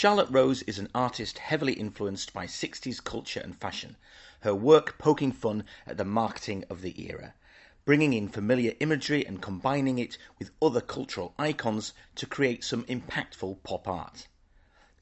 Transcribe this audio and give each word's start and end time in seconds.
Charlotte 0.00 0.30
Rose 0.30 0.62
is 0.62 0.78
an 0.78 0.88
artist 0.94 1.38
heavily 1.38 1.72
influenced 1.72 2.32
by 2.32 2.46
60s 2.46 3.02
culture 3.02 3.40
and 3.40 3.60
fashion, 3.60 3.96
her 4.42 4.54
work 4.54 4.96
poking 4.96 5.32
fun 5.32 5.64
at 5.88 5.96
the 5.96 6.04
marketing 6.04 6.62
of 6.70 6.82
the 6.82 7.04
era, 7.04 7.34
bringing 7.84 8.12
in 8.12 8.28
familiar 8.28 8.74
imagery 8.78 9.26
and 9.26 9.42
combining 9.42 9.98
it 9.98 10.16
with 10.38 10.52
other 10.62 10.80
cultural 10.80 11.34
icons 11.36 11.94
to 12.14 12.26
create 12.26 12.62
some 12.62 12.84
impactful 12.84 13.60
pop 13.64 13.88
art. 13.88 14.28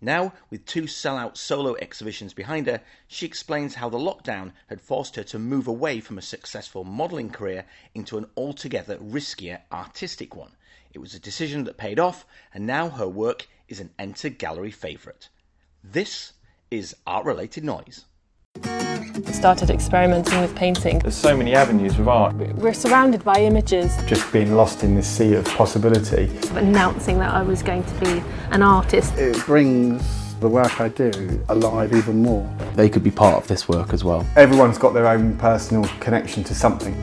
Now, 0.01 0.33
with 0.49 0.65
two 0.65 0.85
sellout 0.85 1.37
solo 1.37 1.77
exhibitions 1.79 2.33
behind 2.33 2.67
her, 2.67 2.81
she 3.07 3.27
explains 3.27 3.75
how 3.75 3.91
the 3.91 3.99
lockdown 3.99 4.55
had 4.69 4.81
forced 4.81 5.17
her 5.17 5.25
to 5.25 5.39
move 5.39 5.67
away 5.67 6.01
from 6.01 6.17
a 6.17 6.23
successful 6.23 6.85
modelling 6.85 7.29
career 7.29 7.67
into 7.95 8.17
an 8.17 8.31
altogether 8.35 8.97
riskier 8.97 9.61
artistic 9.71 10.35
one. 10.35 10.57
It 10.95 11.01
was 11.01 11.15
a 11.15 11.21
decision 11.21 11.65
that 11.65 11.77
paid 11.77 12.01
off, 12.01 12.25
and 12.55 12.67
now 12.67 12.89
her 12.89 13.07
work 13.07 13.47
is 13.69 13.81
an 13.81 13.91
Enter 13.99 14.29
Gallery 14.29 14.71
favourite. 14.71 15.29
This 15.83 16.33
is 16.71 16.95
Art 17.07 17.25
Related 17.25 17.65
Noise. 17.65 18.05
started 19.33 19.71
experimenting 19.71 20.41
with 20.41 20.55
painting. 20.55 21.01
There's 21.01 21.17
so 21.17 21.37
many 21.37 21.55
avenues 21.55 21.99
with 21.99 22.09
art. 22.09 22.35
We're 22.35 22.73
surrounded 22.73 23.25
by 23.25 23.41
images, 23.41 23.97
just 24.07 24.33
being 24.33 24.55
lost 24.55 24.85
in 24.85 24.95
this 24.95 25.09
sea 25.09 25.35
of 25.35 25.45
possibility. 25.47 26.31
announcing 26.55 27.19
that 27.19 27.35
I 27.35 27.43
was 27.43 27.63
going 27.63 27.85
to 27.85 27.95
be 28.01 28.23
an 28.51 28.63
artist. 28.63 29.15
It 29.17 29.37
brings 29.45 30.03
the 30.41 30.49
work 30.49 30.81
I 30.81 30.89
do 30.89 31.45
alive 31.49 31.93
even 31.95 32.23
more. 32.23 32.49
they 32.75 32.89
could 32.89 33.03
be 33.03 33.11
part 33.11 33.37
of 33.37 33.49
this 33.49 33.69
work 33.69 33.93
as 33.93 34.05
well. 34.05 34.27
Everyone's 34.37 34.79
got 34.79 34.95
their 34.95 35.09
own 35.09 35.37
personal 35.39 35.85
connection 35.99 36.45
to 36.45 36.55
something. 36.55 36.95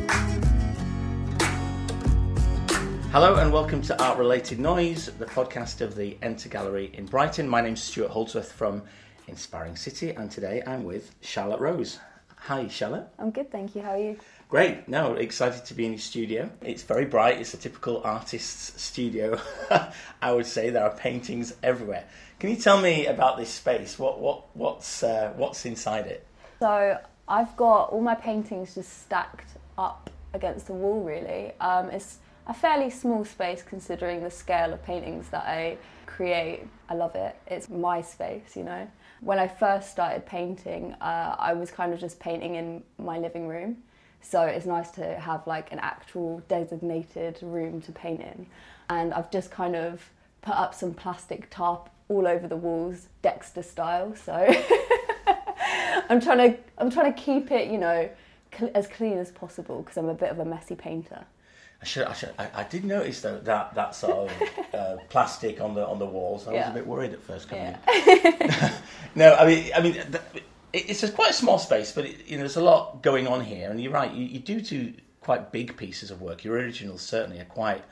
Hello 3.13 3.35
and 3.35 3.53
welcome 3.53 3.83
to 3.83 4.03
Art 4.03 4.17
Related 4.17 4.59
Noise, 4.59 5.05
the 5.19 5.27
podcast 5.27 5.81
of 5.81 5.93
the 5.93 6.17
Enter 6.23 6.49
Gallery 6.49 6.89
in 6.95 7.05
Brighton. 7.05 7.47
My 7.47 7.61
name's 7.61 7.83
Stuart 7.83 8.09
Holdsworth 8.09 8.51
from 8.51 8.81
Inspiring 9.27 9.75
City, 9.75 10.09
and 10.09 10.31
today 10.31 10.63
I'm 10.65 10.83
with 10.83 11.13
Charlotte 11.21 11.59
Rose. 11.59 11.99
Hi, 12.37 12.67
Charlotte. 12.69 13.07
I'm 13.19 13.29
good, 13.29 13.51
thank 13.51 13.75
you. 13.75 13.83
How 13.83 13.91
are 13.91 13.99
you? 13.99 14.17
Great. 14.49 14.87
No, 14.87 15.13
excited 15.13 15.63
to 15.65 15.75
be 15.75 15.85
in 15.85 15.91
your 15.91 15.99
studio. 15.99 16.49
It's 16.63 16.81
very 16.81 17.05
bright. 17.05 17.39
It's 17.39 17.53
a 17.53 17.57
typical 17.57 18.01
artist's 18.03 18.81
studio. 18.81 19.39
I 20.23 20.33
would 20.33 20.47
say 20.47 20.71
there 20.71 20.83
are 20.83 20.97
paintings 20.97 21.53
everywhere. 21.61 22.05
Can 22.39 22.49
you 22.49 22.55
tell 22.55 22.81
me 22.81 23.05
about 23.05 23.37
this 23.37 23.51
space? 23.51 23.99
What 23.99 24.21
what 24.21 24.45
what's 24.55 25.03
uh, 25.03 25.33
what's 25.35 25.67
inside 25.67 26.07
it? 26.07 26.25
So 26.59 26.97
I've 27.27 27.55
got 27.57 27.91
all 27.91 28.01
my 28.01 28.15
paintings 28.15 28.73
just 28.73 29.03
stacked 29.03 29.51
up 29.77 30.09
against 30.33 30.65
the 30.65 30.73
wall. 30.73 31.03
Really, 31.03 31.51
um, 31.61 31.91
it's 31.91 32.17
a 32.47 32.53
fairly 32.53 32.89
small 32.89 33.23
space 33.25 33.63
considering 33.63 34.23
the 34.23 34.29
scale 34.31 34.73
of 34.73 34.83
paintings 34.83 35.29
that 35.29 35.45
I 35.45 35.77
create. 36.05 36.67
I 36.89 36.95
love 36.95 37.15
it. 37.15 37.35
It's 37.47 37.69
my 37.69 38.01
space, 38.01 38.55
you 38.55 38.63
know. 38.63 38.87
When 39.21 39.39
I 39.39 39.47
first 39.47 39.89
started 39.89 40.25
painting, 40.25 40.93
uh, 40.99 41.35
I 41.39 41.53
was 41.53 41.71
kind 41.71 41.93
of 41.93 41.99
just 41.99 42.19
painting 42.19 42.55
in 42.55 42.83
my 42.97 43.17
living 43.17 43.47
room. 43.47 43.77
So 44.21 44.41
it's 44.41 44.65
nice 44.65 44.89
to 44.91 45.19
have 45.19 45.45
like 45.47 45.71
an 45.71 45.79
actual 45.79 46.41
designated 46.47 47.39
room 47.41 47.81
to 47.81 47.91
paint 47.91 48.21
in. 48.21 48.47
And 48.89 49.13
I've 49.13 49.31
just 49.31 49.49
kind 49.51 49.75
of 49.75 50.09
put 50.41 50.55
up 50.55 50.73
some 50.73 50.93
plastic 50.93 51.49
tarp 51.49 51.89
all 52.09 52.27
over 52.27 52.47
the 52.47 52.57
walls, 52.57 53.07
Dexter 53.21 53.63
style. 53.63 54.15
So 54.15 54.33
I'm 56.09 56.19
trying 56.19 56.51
to 56.51 56.57
I'm 56.77 56.91
trying 56.91 57.13
to 57.13 57.19
keep 57.19 57.51
it, 57.51 57.69
you 57.71 57.77
know, 57.77 58.09
cl- 58.57 58.71
as 58.75 58.87
clean 58.87 59.17
as 59.17 59.31
possible 59.31 59.81
because 59.81 59.97
I'm 59.97 60.09
a 60.09 60.13
bit 60.13 60.29
of 60.29 60.39
a 60.39 60.45
messy 60.45 60.75
painter. 60.75 61.25
I 61.83 61.85
should, 61.85 62.07
I, 62.07 62.13
should, 62.13 62.29
I, 62.39 62.47
I 62.55 62.63
did 62.63 62.85
notice 62.85 63.19
though 63.19 63.39
that 63.39 63.75
that 63.75 63.93
sort 63.93 64.31
of 64.31 64.49
uh, 64.73 64.95
plastic 65.09 65.59
on 65.59 65.75
the 65.75 65.85
on 65.85 65.99
the 65.99 66.05
walls. 66.05 66.47
I 66.47 66.53
was 66.53 66.67
a 66.67 66.71
bit 66.71 66.87
worried 66.87 67.11
at 67.11 67.21
first 67.21 67.49
coming 67.49 67.75
Yeah. 67.87 68.69
in. 68.69 68.71
no, 69.15 69.35
I 69.35 69.45
mean, 69.45 69.71
I 69.75 69.81
mean, 69.81 70.01
it's 70.71 71.03
a 71.03 71.11
quite 71.11 71.31
a 71.31 71.33
small 71.33 71.59
space, 71.59 71.91
but 71.91 72.05
it, 72.05 72.25
you 72.25 72.37
know, 72.37 72.43
there's 72.43 72.55
a 72.55 72.63
lot 72.63 73.03
going 73.03 73.27
on 73.27 73.43
here. 73.43 73.69
And 73.69 73.81
you're 73.81 73.91
right, 73.91 74.09
you, 74.13 74.23
you 74.23 74.39
do 74.39 74.61
two 74.61 74.93
quite 75.19 75.51
big 75.51 75.75
pieces 75.75 76.09
of 76.09 76.21
work. 76.21 76.45
Your 76.45 76.55
originals 76.55 77.01
certainly 77.01 77.41
are 77.41 77.45
quite 77.45 77.83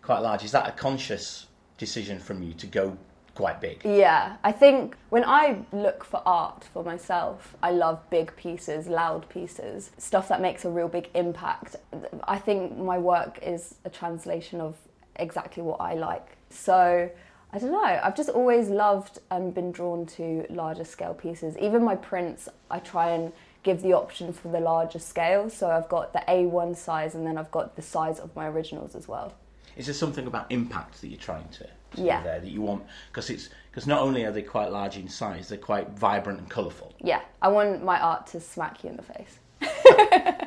quite 0.00 0.20
large. 0.20 0.44
Is 0.44 0.52
that 0.52 0.68
a 0.68 0.72
conscious 0.72 1.46
decision 1.76 2.20
from 2.20 2.44
you 2.44 2.54
to 2.54 2.68
go 2.68 2.96
quite 3.34 3.60
big? 3.60 3.82
Yeah, 3.84 4.36
I 4.44 4.52
think 4.52 4.96
when 5.10 5.24
I 5.24 5.58
look 5.72 6.04
for 6.04 6.22
art 6.26 6.64
for 6.72 6.84
myself, 6.84 7.56
I 7.62 7.70
love 7.70 7.98
big 8.10 8.34
pieces, 8.36 8.86
loud 8.86 9.28
pieces, 9.28 9.90
stuff 9.98 10.28
that 10.28 10.40
makes 10.40 10.64
a 10.64 10.70
real 10.70 10.88
big 10.88 11.08
impact. 11.14 11.76
I 12.24 12.38
think 12.38 12.76
my 12.76 12.98
work 12.98 13.38
is 13.42 13.76
a 13.84 13.90
translation 13.90 14.60
of 14.60 14.76
exactly 15.16 15.62
what 15.62 15.80
I 15.80 15.94
like. 15.94 16.36
So 16.50 17.10
I 17.52 17.58
don't 17.58 17.72
know, 17.72 18.00
I've 18.02 18.16
just 18.16 18.28
always 18.28 18.68
loved 18.68 19.18
and 19.30 19.52
been 19.52 19.72
drawn 19.72 20.06
to 20.06 20.46
larger 20.50 20.84
scale 20.84 21.14
pieces. 21.14 21.56
Even 21.58 21.82
my 21.82 21.96
prints, 21.96 22.48
I 22.70 22.78
try 22.78 23.10
and 23.10 23.32
give 23.62 23.82
the 23.82 23.92
option 23.92 24.32
for 24.32 24.48
the 24.48 24.60
larger 24.60 24.98
scale. 24.98 25.50
So 25.50 25.68
I've 25.70 25.88
got 25.88 26.12
the 26.12 26.22
A1 26.28 26.76
size 26.76 27.14
and 27.14 27.26
then 27.26 27.36
I've 27.36 27.50
got 27.50 27.76
the 27.76 27.82
size 27.82 28.18
of 28.20 28.34
my 28.36 28.46
originals 28.48 28.94
as 28.94 29.08
well. 29.08 29.34
Is 29.76 29.86
there 29.86 29.94
something 29.94 30.26
about 30.26 30.46
impact 30.50 31.00
that 31.00 31.08
you're 31.08 31.18
trying 31.18 31.48
to, 31.48 31.64
to 31.64 31.64
do 31.64 31.79
Yeah. 31.94 32.22
there 32.22 32.40
that 32.40 32.50
you 32.50 32.62
want? 32.62 32.84
Because 33.10 33.30
it's 33.30 33.48
because 33.70 33.86
not 33.86 34.00
only 34.02 34.24
are 34.24 34.32
they 34.32 34.42
quite 34.42 34.70
large 34.72 34.96
in 34.96 35.08
size, 35.08 35.48
they're 35.48 35.58
quite 35.58 35.90
vibrant 35.90 36.38
and 36.40 36.48
colourful. 36.50 36.92
Yeah, 37.00 37.20
I 37.40 37.48
want 37.48 37.84
my 37.84 38.00
art 38.00 38.26
to 38.28 38.40
smack 38.40 38.82
you 38.84 38.90
in 38.90 38.96
the 38.96 39.02
face. 39.02 39.38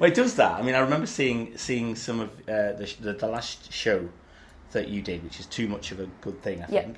Well, 0.00 0.08
it 0.10 0.14
does 0.14 0.36
that. 0.36 0.52
I 0.52 0.62
mean, 0.62 0.74
I 0.74 0.78
remember 0.78 1.06
seeing 1.06 1.56
seeing 1.58 1.94
some 1.94 2.20
of 2.20 2.30
uh, 2.48 2.72
the, 2.72 2.94
the 3.00 3.12
the 3.12 3.26
last 3.26 3.70
show 3.70 4.08
that 4.72 4.88
you 4.88 5.02
did, 5.02 5.22
which 5.22 5.38
is 5.38 5.44
too 5.46 5.68
much 5.68 5.92
of 5.92 6.00
a 6.00 6.06
good 6.22 6.40
thing, 6.42 6.62
I 6.62 6.66
Yeah. 6.70 6.82
think. 6.82 6.96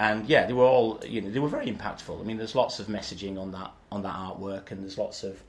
And 0.00 0.26
yeah, 0.26 0.46
they 0.46 0.52
were 0.52 0.64
all 0.64 1.00
you 1.06 1.20
know 1.20 1.30
they 1.30 1.38
were 1.38 1.48
very 1.48 1.66
impactful. 1.66 2.18
I 2.20 2.24
mean, 2.24 2.36
there's 2.36 2.56
lots 2.56 2.80
of 2.80 2.88
messaging 2.88 3.38
on 3.40 3.52
that 3.52 3.70
on 3.92 4.02
that 4.02 4.14
artwork, 4.14 4.72
and 4.72 4.82
there's 4.82 4.98
lots 4.98 5.22
of 5.22 5.40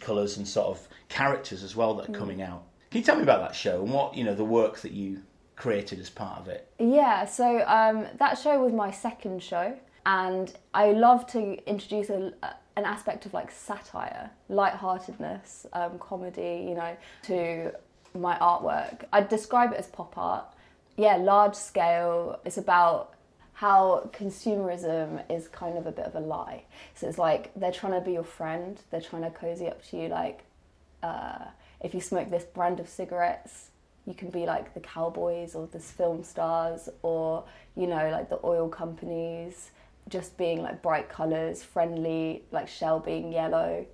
colours 0.00 0.36
and 0.36 0.46
sort 0.46 0.68
of 0.68 0.88
characters 1.08 1.64
as 1.64 1.74
well 1.74 1.94
that 1.94 2.08
are 2.08 2.12
Mm. 2.12 2.18
coming 2.18 2.42
out. 2.42 2.62
Can 2.92 3.00
you 3.00 3.04
tell 3.04 3.16
me 3.16 3.22
about 3.24 3.40
that 3.40 3.56
show 3.56 3.82
and 3.82 3.92
what 3.92 4.14
you 4.14 4.22
know 4.22 4.34
the 4.34 4.44
work 4.44 4.78
that 4.82 4.92
you 4.92 5.22
created 5.56 6.00
as 6.00 6.10
part 6.10 6.40
of 6.40 6.48
it? 6.48 6.68
Yeah, 6.78 7.24
so 7.24 7.64
um, 7.66 8.06
that 8.18 8.38
show 8.38 8.62
was 8.62 8.72
my 8.72 8.90
second 8.90 9.42
show, 9.42 9.76
and 10.06 10.54
I 10.72 10.92
love 10.92 11.26
to 11.28 11.64
introduce 11.68 12.10
a, 12.10 12.32
an 12.76 12.84
aspect 12.84 13.26
of 13.26 13.34
like 13.34 13.50
satire, 13.50 14.30
lightheartedness, 14.48 15.66
um, 15.72 15.98
comedy, 15.98 16.66
you 16.68 16.74
know, 16.74 16.96
to 17.24 17.72
my 18.14 18.36
artwork. 18.36 19.04
I'd 19.12 19.28
describe 19.28 19.72
it 19.72 19.78
as 19.78 19.86
pop 19.86 20.16
art. 20.16 20.46
Yeah, 20.96 21.16
large 21.16 21.54
scale. 21.54 22.40
It's 22.44 22.58
about 22.58 23.14
how 23.54 24.10
consumerism 24.12 25.22
is 25.30 25.48
kind 25.48 25.78
of 25.78 25.86
a 25.86 25.92
bit 25.92 26.04
of 26.06 26.16
a 26.16 26.20
lie. 26.20 26.64
So 26.94 27.08
it's 27.08 27.18
like 27.18 27.52
they're 27.54 27.72
trying 27.72 27.92
to 27.92 28.00
be 28.00 28.12
your 28.12 28.24
friend, 28.24 28.80
they're 28.90 29.00
trying 29.00 29.22
to 29.22 29.30
cozy 29.30 29.68
up 29.68 29.84
to 29.90 29.96
you, 29.96 30.08
like 30.08 30.44
uh, 31.02 31.44
if 31.80 31.94
you 31.94 32.00
smoke 32.00 32.30
this 32.30 32.44
brand 32.44 32.80
of 32.80 32.88
cigarettes, 32.88 33.70
you 34.06 34.14
can 34.14 34.30
be 34.30 34.44
like 34.46 34.74
the 34.74 34.80
cowboys 34.80 35.54
or 35.54 35.66
the 35.66 35.78
film 35.78 36.22
stars 36.22 36.88
or 37.02 37.44
you 37.76 37.86
know 37.86 38.10
like 38.10 38.28
the 38.28 38.38
oil 38.44 38.68
companies 38.68 39.70
just 40.08 40.36
being 40.36 40.62
like 40.62 40.82
bright 40.82 41.08
colors 41.08 41.62
friendly 41.62 42.42
like 42.52 42.68
shell 42.68 43.00
being 43.00 43.32
yellow. 43.32 43.86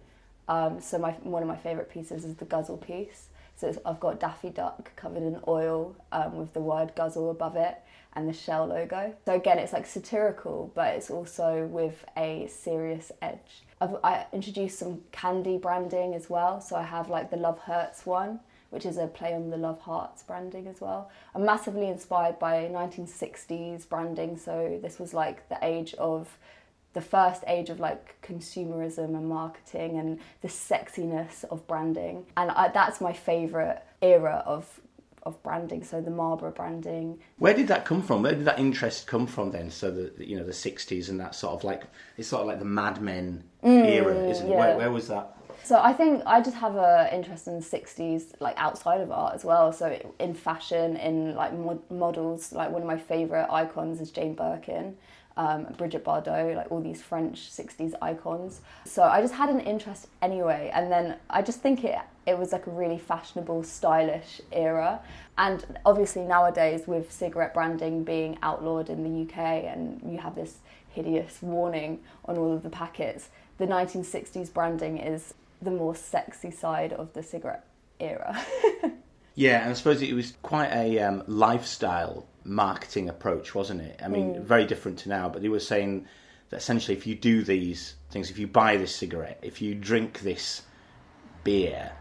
Um, 0.49 0.81
so 0.81 0.99
my 0.99 1.13
one 1.23 1.43
of 1.43 1.49
my 1.49 1.57
favorite 1.57 1.91
pieces 1.91 2.25
is 2.25 2.35
the 2.37 2.45
guzzle 2.45 2.79
piece. 2.79 3.27
So 3.57 3.75
i've 3.85 4.01
got 4.01 4.19
daffy 4.19 4.51
duck 4.51 4.91
covered 4.97 5.23
in 5.23 5.39
oil 5.47 5.95
um, 6.13 6.37
with 6.37 6.55
the 6.55 6.61
word 6.61 6.93
guzzle 6.97 7.31
above 7.31 7.57
it 7.57 7.77
and 8.15 8.29
the 8.29 8.33
shell 8.33 8.67
logo. 8.67 9.15
So 9.27 9.35
again 9.35 9.59
it's 9.59 9.73
like 9.73 9.87
satirical 9.87 10.73
but 10.75 10.95
it's 10.95 11.11
also 11.11 11.67
with 11.67 12.05
a 12.17 12.49
serious 12.49 13.13
edge. 13.23 13.63
I've, 13.81 13.95
i 14.03 14.27
introduced 14.33 14.79
some 14.79 15.03
candy 15.13 15.57
branding 15.57 16.15
as 16.15 16.29
well. 16.29 16.61
So 16.61 16.75
i 16.75 16.83
have 16.83 17.09
like 17.09 17.31
the 17.31 17.37
love 17.37 17.61
hurts 17.61 18.05
one 18.05 18.41
which 18.71 18.87
is 18.87 18.97
a 18.97 19.07
play 19.07 19.35
on 19.35 19.51
the 19.51 19.57
Love 19.57 19.81
Hearts 19.81 20.23
branding 20.23 20.67
as 20.67 20.81
well. 20.81 21.11
I'm 21.35 21.45
massively 21.45 21.89
inspired 21.89 22.39
by 22.39 22.69
1960s 22.73 23.89
branding, 23.89 24.37
so 24.37 24.79
this 24.83 24.99
was 24.99 25.13
like 25.13 25.49
the 25.49 25.59
age 25.63 25.95
of 25.95 26.39
the 26.93 27.01
first 27.01 27.45
age 27.47 27.71
of 27.71 27.79
like 27.79 28.21
consumerism 28.23 29.17
and 29.17 29.29
marketing 29.29 29.99
and 29.99 30.19
the 30.43 30.49
sexiness 30.49 31.45
of 31.45 31.67
branding, 31.67 32.27
and 32.37 32.51
I, 32.51 32.69
that's 32.69 33.01
my 33.01 33.13
favorite 33.13 33.83
era 34.03 34.43
of 34.47 34.81
of 35.23 35.43
branding. 35.43 35.85
So 35.85 36.01
the 36.01 36.11
Marlboro 36.11 36.51
branding. 36.51 37.19
Where 37.39 37.55
did 37.55 37.69
that 37.69 37.85
come 37.85 38.03
from? 38.03 38.23
Where 38.23 38.35
did 38.35 38.45
that 38.47 38.59
interest 38.59 39.07
come 39.07 39.27
from 39.27 39.51
then? 39.51 39.71
So 39.71 39.91
the 39.91 40.27
you 40.27 40.37
know 40.37 40.45
the 40.45 40.53
'60s 40.53 41.09
and 41.09 41.21
that 41.21 41.35
sort 41.35 41.55
of 41.55 41.65
like 41.65 41.85
it's 42.17 42.29
sort 42.29 42.43
of 42.43 42.49
like 42.49 42.59
the 42.59 42.65
Mad 42.65 43.01
Men 43.01 43.45
era, 43.63 44.15
mm, 44.15 44.31
isn't 44.31 44.47
it? 44.47 44.51
yeah. 44.51 44.59
Where, 44.59 44.77
where 44.77 44.91
was 44.91 45.09
that? 45.09 45.37
So 45.63 45.79
I 45.81 45.93
think 45.93 46.23
I 46.27 46.41
just 46.41 46.57
have 46.57 46.77
a 46.77 47.09
interest 47.13 47.47
in 47.47 47.55
the 47.55 47.65
60s, 47.65 48.33
like 48.41 48.57
outside 48.59 49.01
of 49.01 49.11
art 49.11 49.35
as 49.35 49.45
well. 49.45 49.73
So 49.73 49.97
in 50.19 50.35
fashion, 50.35 50.97
in 50.97 51.35
like 51.35 51.53
mod- 51.53 51.91
models, 51.91 52.53
like 52.53 52.71
one 52.71 52.83
of 52.83 52.89
my 52.89 52.99
favorite 52.99 53.49
icons 53.51 54.01
is 54.01 54.11
Jane 54.11 54.35
Birkin. 54.35 54.97
um, 55.37 55.67
Brigitte 55.79 56.05
Bardot, 56.05 56.55
like 56.57 56.71
all 56.71 56.81
these 56.83 57.01
French 57.03 57.51
60s 57.51 57.95
icons. 58.03 58.61
So 58.85 59.03
I 59.03 59.21
just 59.23 59.35
had 59.35 59.49
an 59.49 59.61
interest 59.61 60.09
anyway. 60.21 60.71
And 60.75 60.91
then 60.91 61.17
I 61.31 61.41
just 61.43 61.61
think 61.61 61.85
it, 61.85 61.97
it 62.27 62.39
was 62.39 62.53
like 62.53 62.67
a 62.67 62.71
really 62.71 62.99
fashionable, 62.99 63.63
stylish 63.63 64.41
era. 64.53 65.01
And 65.39 65.65
obviously 65.87 66.23
nowadays 66.23 66.87
with 66.87 67.11
cigarette 67.11 67.55
branding 67.55 68.05
being 68.05 68.39
outlawed 68.43 68.91
in 68.91 69.03
the 69.03 69.23
UK 69.23 69.39
and 69.65 70.01
you 70.05 70.19
have 70.19 70.35
this 70.35 70.59
hideous 70.91 71.39
warning 71.41 72.01
on 72.27 72.37
all 72.37 72.53
of 72.53 72.63
the 72.63 72.71
packets, 72.71 73.29
the 73.59 73.67
1960s 73.67 74.53
branding 74.53 74.99
is 74.99 75.35
the 75.63 75.71
more 75.71 75.95
sexy 75.95 76.51
side 76.51 76.93
of 76.93 77.13
the 77.13 77.23
cigarette 77.23 77.67
era. 77.99 78.41
Yeah, 79.35 79.63
and 79.63 79.71
I 79.71 79.73
suppose 79.73 80.03
it 80.03 80.13
was 80.13 80.35
quite 80.43 80.71
a 80.71 80.99
um, 80.99 81.23
lifestyle 81.27 82.27
marketing 82.45 83.09
approach, 83.09 83.55
wasn't 83.55 83.81
it? 83.81 84.01
I 84.05 84.09
mean, 84.09 84.43
very 84.43 84.67
different 84.67 84.99
to 84.99 85.09
now, 85.09 85.31
but 85.31 85.41
they 85.41 85.49
were 85.49 85.61
saying 85.61 86.07
that 86.51 86.59
essentially 86.59 86.97
if 86.97 87.07
you 87.07 87.15
do 87.15 87.43
these 87.43 87.95
things, 88.11 88.31
if 88.31 88.39
you 88.39 88.47
buy 88.47 88.77
this 88.77 88.95
cigarette, 88.95 89.39
if 89.41 89.63
you 89.63 89.75
drink 89.75 90.21
this 90.21 90.63
beer, 91.45 91.93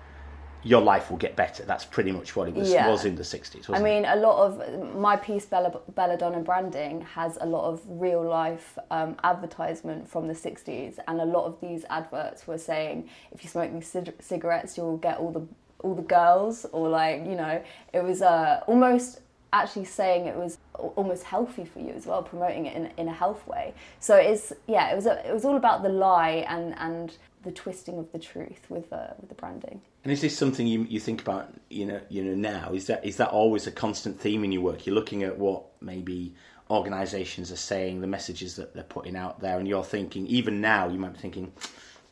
your 0.63 0.81
life 0.81 1.09
will 1.09 1.17
get 1.17 1.35
better. 1.35 1.63
That's 1.63 1.85
pretty 1.85 2.11
much 2.11 2.35
what 2.35 2.47
it 2.49 2.53
was, 2.55 2.69
Yeah. 2.69 2.89
was 2.89 3.05
in 3.05 3.15
the 3.15 3.23
60s, 3.23 3.69
wasn't 3.69 3.77
I 3.77 3.79
it? 3.79 3.83
mean, 3.83 4.05
a 4.05 4.15
lot 4.17 4.37
of 4.45 4.95
my 4.95 5.15
piece, 5.15 5.45
Bella, 5.45 5.79
Belladonna 5.95 6.39
branding, 6.41 7.01
has 7.01 7.37
a 7.39 7.45
lot 7.45 7.65
of 7.65 7.81
real 7.87 8.23
life 8.23 8.77
um, 8.91 9.15
advertisement 9.23 10.07
from 10.09 10.27
the 10.27 10.33
60s, 10.33 10.99
and 11.07 11.21
a 11.21 11.25
lot 11.25 11.45
of 11.45 11.59
these 11.61 11.85
adverts 11.89 12.45
were 12.47 12.57
saying 12.57 13.09
if 13.31 13.43
you 13.43 13.49
smoke 13.49 13.71
these 13.71 13.87
cig- 13.87 14.15
cigarettes, 14.19 14.77
you'll 14.77 14.97
get 14.97 15.17
all 15.17 15.31
the 15.31 15.41
all 15.81 15.95
the 15.95 16.01
girls, 16.01 16.65
or 16.73 16.89
like 16.89 17.25
you 17.25 17.35
know, 17.35 17.63
it 17.93 18.03
was 18.03 18.21
uh, 18.21 18.61
almost 18.67 19.21
actually 19.53 19.85
saying 19.85 20.25
it 20.25 20.35
was 20.35 20.57
almost 20.95 21.23
healthy 21.23 21.63
for 21.65 21.79
you 21.79 21.89
as 21.91 22.05
well, 22.05 22.21
promoting 22.21 22.65
it 22.65 22.75
in, 22.75 22.91
in 22.97 23.07
a 23.07 23.13
health 23.13 23.47
way. 23.47 23.73
So 24.01 24.15
it's 24.17 24.51
yeah, 24.67 24.91
it 24.91 24.95
was 24.95 25.05
a, 25.05 25.25
it 25.27 25.33
was 25.33 25.45
all 25.45 25.55
about 25.55 25.81
the 25.83 25.89
lie 25.89 26.45
and 26.49 26.75
and 26.77 27.17
the 27.43 27.51
twisting 27.51 27.97
of 27.97 28.11
the 28.11 28.19
truth 28.19 28.69
with 28.69 28.91
uh, 28.91 29.13
with 29.19 29.29
the 29.29 29.35
branding. 29.35 29.81
And 30.03 30.11
is 30.11 30.21
this 30.21 30.37
something 30.37 30.67
you 30.67 30.85
you 30.89 30.99
think 30.99 31.21
about? 31.21 31.53
You 31.69 31.85
know, 31.85 32.01
you 32.09 32.23
know 32.23 32.35
now 32.35 32.73
is 32.73 32.87
that 32.87 33.05
is 33.05 33.17
that 33.17 33.29
always 33.29 33.67
a 33.67 33.71
constant 33.71 34.19
theme 34.19 34.43
in 34.43 34.51
your 34.51 34.61
work? 34.61 34.85
You're 34.85 34.95
looking 34.95 35.23
at 35.23 35.37
what 35.37 35.63
maybe 35.81 36.35
organisations 36.69 37.51
are 37.51 37.57
saying, 37.57 38.01
the 38.01 38.07
messages 38.07 38.55
that 38.57 38.73
they're 38.73 38.83
putting 38.83 39.15
out 39.15 39.39
there, 39.39 39.57
and 39.57 39.67
you're 39.67 39.83
thinking. 39.83 40.27
Even 40.27 40.61
now, 40.61 40.87
you 40.87 40.99
might 40.99 41.13
be 41.13 41.19
thinking, 41.19 41.51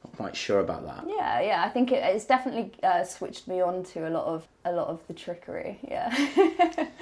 not 0.04 0.16
quite 0.16 0.36
sure 0.36 0.60
about 0.60 0.86
that. 0.86 1.06
Yeah, 1.08 1.42
yeah. 1.42 1.64
I 1.64 1.70
think 1.70 1.92
it, 1.92 2.04
it's 2.04 2.26
definitely 2.26 2.72
uh, 2.84 3.04
switched 3.04 3.48
me 3.48 3.62
on 3.62 3.84
to 3.86 4.08
a 4.08 4.12
lot 4.12 4.26
of 4.26 4.48
a 4.66 4.72
lot 4.72 4.88
of 4.88 5.06
the 5.08 5.14
trickery. 5.14 5.80
Yeah. 5.88 6.88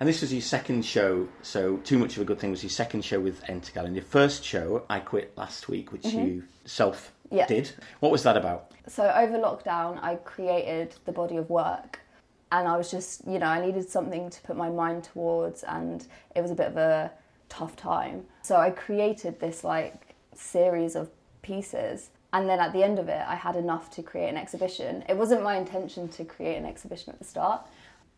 And 0.00 0.08
this 0.08 0.20
was 0.20 0.32
your 0.32 0.42
second 0.42 0.84
show, 0.84 1.26
so 1.42 1.78
Too 1.78 1.98
Much 1.98 2.14
of 2.14 2.22
a 2.22 2.24
Good 2.24 2.38
Thing 2.38 2.52
was 2.52 2.62
your 2.62 2.70
second 2.70 3.04
show 3.04 3.18
with 3.18 3.42
Entagal. 3.46 3.84
And 3.84 3.96
your 3.96 4.04
first 4.04 4.44
show, 4.44 4.84
I 4.88 5.00
Quit 5.00 5.36
Last 5.36 5.68
Week, 5.68 5.90
which 5.90 6.04
you 6.06 6.44
self 6.64 7.06
Mm-hmm. 7.06 7.17
Yeah. 7.30 7.46
did. 7.46 7.72
What 8.00 8.12
was 8.12 8.22
that 8.22 8.36
about? 8.36 8.72
so 8.88 9.10
over 9.10 9.38
lockdown, 9.38 10.02
I 10.02 10.16
created 10.16 10.94
the 11.04 11.12
body 11.12 11.36
of 11.36 11.50
work, 11.50 12.00
and 12.50 12.66
I 12.66 12.76
was 12.76 12.90
just, 12.90 13.26
you 13.26 13.38
know, 13.38 13.46
I 13.46 13.64
needed 13.64 13.88
something 13.88 14.30
to 14.30 14.40
put 14.42 14.56
my 14.56 14.70
mind 14.70 15.04
towards, 15.04 15.62
and 15.62 16.06
it 16.34 16.40
was 16.40 16.50
a 16.50 16.54
bit 16.54 16.68
of 16.68 16.76
a 16.76 17.12
tough 17.48 17.76
time. 17.76 18.24
So 18.42 18.56
I 18.56 18.70
created 18.70 19.40
this 19.40 19.64
like 19.64 20.14
series 20.34 20.96
of 20.96 21.10
pieces. 21.42 22.10
And 22.32 22.48
then 22.48 22.60
at 22.60 22.74
the 22.74 22.82
end 22.82 22.98
of 22.98 23.08
it, 23.08 23.22
I 23.26 23.34
had 23.34 23.56
enough 23.56 23.90
to 23.92 24.02
create 24.02 24.28
an 24.28 24.36
exhibition. 24.36 25.02
It 25.08 25.16
wasn't 25.16 25.42
my 25.42 25.56
intention 25.56 26.08
to 26.10 26.24
create 26.24 26.56
an 26.56 26.66
exhibition 26.66 27.12
at 27.12 27.18
the 27.18 27.24
start, 27.24 27.66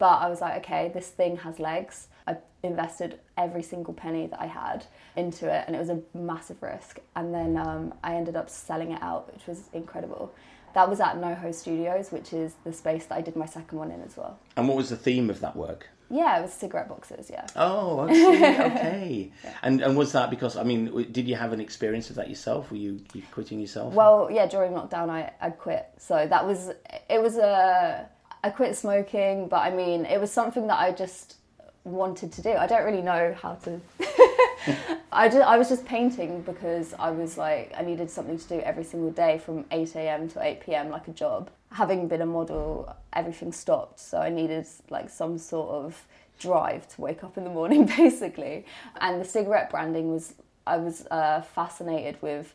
but 0.01 0.23
I 0.23 0.31
was 0.31 0.41
like, 0.41 0.57
okay, 0.65 0.91
this 0.93 1.09
thing 1.09 1.37
has 1.37 1.61
legs. 1.61 2.09
I 2.27 2.39
invested 2.63 3.21
every 3.37 3.63
single 3.63 3.93
penny 3.93 4.27
that 4.29 4.41
I 4.41 4.47
had 4.47 4.87
into 5.15 5.47
it, 5.47 5.65
and 5.67 5.77
it 5.77 5.79
was 5.79 5.91
a 5.91 6.01
massive 6.15 6.63
risk. 6.63 7.01
And 7.15 7.35
then 7.35 7.59
um, 7.59 7.93
I 8.03 8.15
ended 8.15 8.35
up 8.35 8.49
selling 8.49 8.93
it 8.93 9.03
out, 9.03 9.33
which 9.33 9.47
was 9.47 9.69
incredible. 9.75 10.33
That 10.73 10.89
was 10.89 11.01
at 11.01 11.17
NoHo 11.17 11.55
Studios, 11.55 12.11
which 12.11 12.33
is 12.33 12.55
the 12.65 12.73
space 12.73 13.07
that 13.07 13.17
I 13.17 13.21
did 13.21 13.37
my 13.37 13.45
second 13.45 13.77
one 13.77 13.91
in 13.91 14.01
as 14.01 14.17
well. 14.17 14.39
And 14.57 14.67
what 14.69 14.79
was 14.79 14.89
the 14.89 14.97
theme 14.97 15.29
of 15.29 15.41
that 15.41 15.55
work? 15.55 15.87
Yeah, 16.09 16.39
it 16.39 16.43
was 16.43 16.53
cigarette 16.53 16.89
boxes, 16.89 17.29
yeah. 17.31 17.47
Oh, 17.55 18.01
okay. 18.09 19.31
And 19.63 19.81
and 19.83 19.97
was 19.97 20.13
that 20.13 20.31
because 20.31 20.57
I 20.57 20.65
mean, 20.65 21.13
did 21.13 21.29
you 21.29 21.37
have 21.37 21.53
an 21.53 21.61
experience 21.61 22.09
of 22.09 22.17
that 22.17 22.29
yourself? 22.29 22.71
Were 22.71 22.79
you, 22.79 23.01
you 23.13 23.23
quitting 23.33 23.61
yourself? 23.61 23.93
Well, 23.93 24.29
yeah, 24.31 24.47
during 24.47 24.73
lockdown, 24.73 25.11
I, 25.11 25.33
I 25.41 25.51
quit. 25.51 25.87
So 25.99 26.27
that 26.27 26.47
was, 26.47 26.71
it 27.09 27.23
was 27.23 27.37
a, 27.37 28.09
I 28.43 28.51
quit 28.51 28.77
smoking, 28.77 29.49
but 29.49 29.59
I 29.59 29.71
mean, 29.71 30.05
it 30.07 30.21
was 30.21 30.33
something 30.33 30.67
that 30.69 30.79
I 30.79 30.93
just 30.93 31.37
wanted 31.85 32.33
to 32.33 32.43
do. 32.43 32.51
I 32.51 32.67
don't 32.67 32.85
really 32.85 33.03
know 33.03 33.37
how 33.41 33.55
to. 33.55 33.81
I 35.13 35.29
just, 35.29 35.41
I 35.41 35.59
was 35.59 35.69
just 35.69 35.85
painting 35.85 36.43
because 36.43 36.95
I 36.99 37.11
was 37.11 37.37
like, 37.37 37.73
I 37.77 37.83
needed 37.83 38.11
something 38.11 38.39
to 38.39 38.49
do 38.49 38.61
every 38.61 38.85
single 38.85 39.11
day 39.11 39.39
from 39.39 39.65
8 39.71 39.95
a.m. 39.97 40.29
to 40.31 40.43
8 40.43 40.61
p.m. 40.61 40.91
like 40.91 41.09
a 41.09 41.13
job. 41.13 41.51
Having 41.73 42.09
been 42.09 42.23
a 42.23 42.27
model, 42.27 42.95
everything 43.13 43.53
stopped, 43.53 44.01
so 44.01 44.19
I 44.19 44.29
needed 44.29 44.67
like 44.89 45.11
some 45.11 45.39
sort 45.39 45.71
of 45.71 46.07
drive 46.39 46.89
to 46.89 47.01
wake 47.01 47.23
up 47.23 47.37
in 47.37 47.45
the 47.45 47.51
morning, 47.51 47.87
basically. 47.97 48.65
And 49.01 49.21
the 49.21 49.25
cigarette 49.25 49.71
branding 49.71 50.11
was, 50.11 50.35
I 50.67 50.79
was 50.79 51.07
uh, 51.11 51.43
fascinated 51.43 52.17
with 52.23 52.55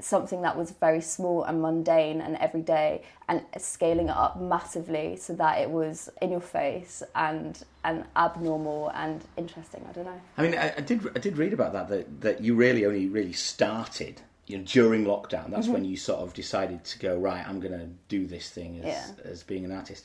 something 0.00 0.42
that 0.42 0.56
was 0.56 0.72
very 0.72 1.00
small 1.00 1.44
and 1.44 1.62
mundane 1.62 2.20
and 2.20 2.36
everyday 2.36 3.02
and 3.28 3.42
scaling 3.58 4.08
it 4.08 4.16
up 4.16 4.40
massively 4.40 5.16
so 5.16 5.32
that 5.34 5.58
it 5.60 5.70
was 5.70 6.08
in 6.20 6.30
your 6.30 6.40
face 6.40 7.02
and 7.14 7.62
and 7.84 8.04
abnormal 8.16 8.90
and 8.94 9.22
interesting 9.36 9.84
i 9.88 9.92
don't 9.92 10.04
know 10.06 10.20
I 10.36 10.42
mean, 10.42 10.54
I, 10.56 10.74
I 10.76 10.80
did 10.80 11.06
I 11.14 11.20
did 11.20 11.38
read 11.38 11.52
about 11.52 11.72
that, 11.74 11.88
that 11.88 12.20
that 12.22 12.40
you 12.42 12.54
really 12.56 12.84
only 12.84 13.06
really 13.08 13.32
started 13.32 14.20
you 14.46 14.58
know 14.58 14.64
during 14.64 15.04
lockdown. 15.04 15.50
That's 15.50 15.66
Mm-hmm. 15.66 15.72
when 15.74 15.84
you 15.84 15.96
sort 15.96 16.18
of 16.20 16.34
decided 16.34 16.82
to 16.84 16.98
go 16.98 17.16
right. 17.16 17.46
I'm 17.48 17.60
going 17.60 17.78
to 17.78 17.86
do 18.08 18.26
this 18.26 18.50
thing 18.50 18.80
as 18.80 18.84
Yeah. 18.86 19.06
as 19.30 19.44
being 19.44 19.64
an 19.64 19.70
artist. 19.70 20.04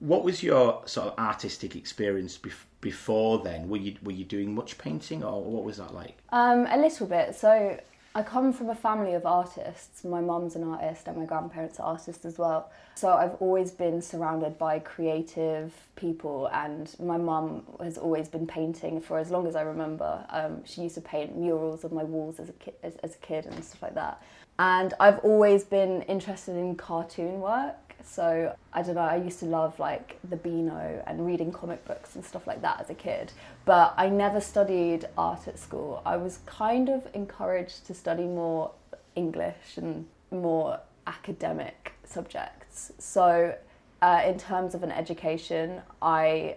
What 0.00 0.24
was 0.24 0.42
your 0.42 0.82
sort 0.86 1.08
of 1.08 1.18
artistic 1.18 1.76
experience 1.76 2.38
bef- 2.38 2.64
before 2.80 3.40
then? 3.40 3.68
Were 3.68 3.76
you 3.76 3.96
were 4.02 4.12
you 4.12 4.24
doing 4.24 4.54
much 4.54 4.78
painting, 4.78 5.22
or 5.22 5.42
what 5.44 5.64
was 5.64 5.76
that 5.76 5.92
like? 5.92 6.16
Um, 6.30 6.66
a 6.70 6.78
little 6.78 7.06
bit. 7.06 7.34
So 7.34 7.78
I 8.14 8.22
come 8.22 8.52
from 8.52 8.68
a 8.68 8.74
family 8.74 9.14
of 9.14 9.24
artists. 9.24 10.04
My 10.04 10.20
mum's 10.20 10.54
an 10.54 10.64
artist 10.64 11.08
and 11.08 11.16
my 11.16 11.24
grandparents 11.24 11.80
are 11.80 11.86
artists 11.92 12.26
as 12.26 12.36
well. 12.36 12.70
So 12.94 13.10
I've 13.10 13.34
always 13.40 13.70
been 13.70 14.02
surrounded 14.02 14.58
by 14.58 14.80
creative 14.80 15.72
people 15.96 16.50
and 16.52 16.94
my 17.00 17.16
mum 17.16 17.62
has 17.80 17.96
always 17.96 18.28
been 18.28 18.46
painting 18.46 19.00
for 19.00 19.18
as 19.18 19.30
long 19.30 19.46
as 19.46 19.56
I 19.56 19.62
remember. 19.62 20.26
Um, 20.28 20.62
she 20.66 20.82
used 20.82 20.96
to 20.96 21.00
paint 21.00 21.38
murals 21.38 21.84
on 21.86 21.94
my 21.94 22.04
walls 22.04 22.38
as 22.38 22.50
a, 22.50 22.52
ki- 22.52 22.72
as, 22.82 22.96
as 22.96 23.14
a 23.14 23.18
kid 23.18 23.46
and 23.46 23.64
stuff 23.64 23.80
like 23.80 23.94
that. 23.94 24.22
And 24.58 24.92
I've 25.00 25.18
always 25.20 25.64
been 25.64 26.02
interested 26.02 26.54
in 26.56 26.76
cartoon 26.76 27.40
work. 27.40 27.76
So 28.04 28.54
I 28.72 28.82
don't 28.82 28.94
know, 28.94 29.02
I 29.02 29.16
used 29.16 29.38
to 29.40 29.46
love 29.46 29.78
like 29.78 30.18
the 30.28 30.36
Beano 30.36 31.02
and 31.06 31.26
reading 31.26 31.52
comic 31.52 31.84
books 31.84 32.14
and 32.14 32.24
stuff 32.24 32.46
like 32.46 32.62
that 32.62 32.80
as 32.80 32.90
a 32.90 32.94
kid. 32.94 33.32
But 33.64 33.94
I 33.96 34.08
never 34.08 34.40
studied 34.40 35.06
art 35.16 35.48
at 35.48 35.58
school. 35.58 36.02
I 36.04 36.16
was 36.16 36.38
kind 36.46 36.88
of 36.88 37.06
encouraged 37.14 37.86
to 37.86 37.94
study 37.94 38.24
more 38.24 38.72
English 39.14 39.76
and 39.76 40.06
more 40.30 40.80
academic 41.06 41.92
subjects. 42.04 42.92
So 42.98 43.54
uh, 44.00 44.22
in 44.26 44.38
terms 44.38 44.74
of 44.74 44.82
an 44.82 44.90
education, 44.90 45.80
I 46.00 46.56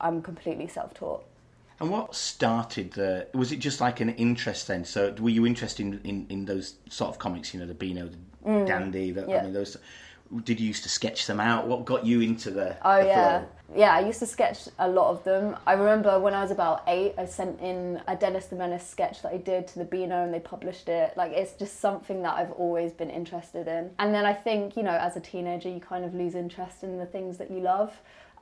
I'm 0.00 0.22
completely 0.22 0.68
self-taught. 0.68 1.24
And 1.78 1.90
what 1.90 2.14
started 2.14 2.92
the? 2.92 3.26
Was 3.34 3.52
it 3.52 3.58
just 3.58 3.80
like 3.82 4.00
an 4.00 4.10
interest 4.10 4.66
then? 4.66 4.84
So 4.84 5.14
were 5.20 5.28
you 5.30 5.46
interested 5.46 5.84
in, 5.84 6.00
in, 6.04 6.26
in 6.30 6.44
those 6.46 6.74
sort 6.88 7.10
of 7.10 7.18
comics? 7.18 7.52
You 7.52 7.60
know, 7.60 7.66
the 7.66 7.74
Beano, 7.74 8.08
the 8.08 8.64
Dandy. 8.66 9.10
The, 9.10 9.24
I 9.24 9.26
Mm. 9.26 9.42
mean, 9.44 9.52
those. 9.52 9.76
Did 10.44 10.60
you 10.60 10.66
used 10.66 10.82
to 10.82 10.88
sketch 10.88 11.26
them 11.26 11.40
out? 11.40 11.66
What 11.66 11.84
got 11.84 12.04
you 12.04 12.20
into 12.20 12.50
the? 12.50 12.76
Oh 12.84 13.00
the 13.00 13.06
yeah, 13.06 13.38
flow? 13.38 13.48
yeah. 13.76 13.94
I 13.94 14.00
used 14.00 14.18
to 14.20 14.26
sketch 14.26 14.68
a 14.78 14.88
lot 14.88 15.10
of 15.10 15.24
them. 15.24 15.56
I 15.66 15.74
remember 15.74 16.18
when 16.18 16.34
I 16.34 16.42
was 16.42 16.50
about 16.50 16.82
eight, 16.86 17.14
I 17.16 17.26
sent 17.26 17.60
in 17.60 18.02
a 18.06 18.16
Dennis 18.16 18.46
the 18.46 18.56
Menace 18.56 18.86
sketch 18.86 19.22
that 19.22 19.32
I 19.32 19.36
did 19.36 19.66
to 19.68 19.78
the 19.78 19.84
Beano, 19.84 20.24
and 20.24 20.32
they 20.34 20.40
published 20.40 20.88
it. 20.88 21.16
Like 21.16 21.32
it's 21.32 21.52
just 21.52 21.80
something 21.80 22.22
that 22.22 22.34
I've 22.34 22.52
always 22.52 22.92
been 22.92 23.10
interested 23.10 23.68
in. 23.68 23.90
And 23.98 24.14
then 24.14 24.26
I 24.26 24.32
think 24.32 24.76
you 24.76 24.82
know, 24.82 24.96
as 24.96 25.16
a 25.16 25.20
teenager, 25.20 25.68
you 25.68 25.80
kind 25.80 26.04
of 26.04 26.14
lose 26.14 26.34
interest 26.34 26.82
in 26.82 26.98
the 26.98 27.06
things 27.06 27.38
that 27.38 27.50
you 27.50 27.60
love. 27.60 27.92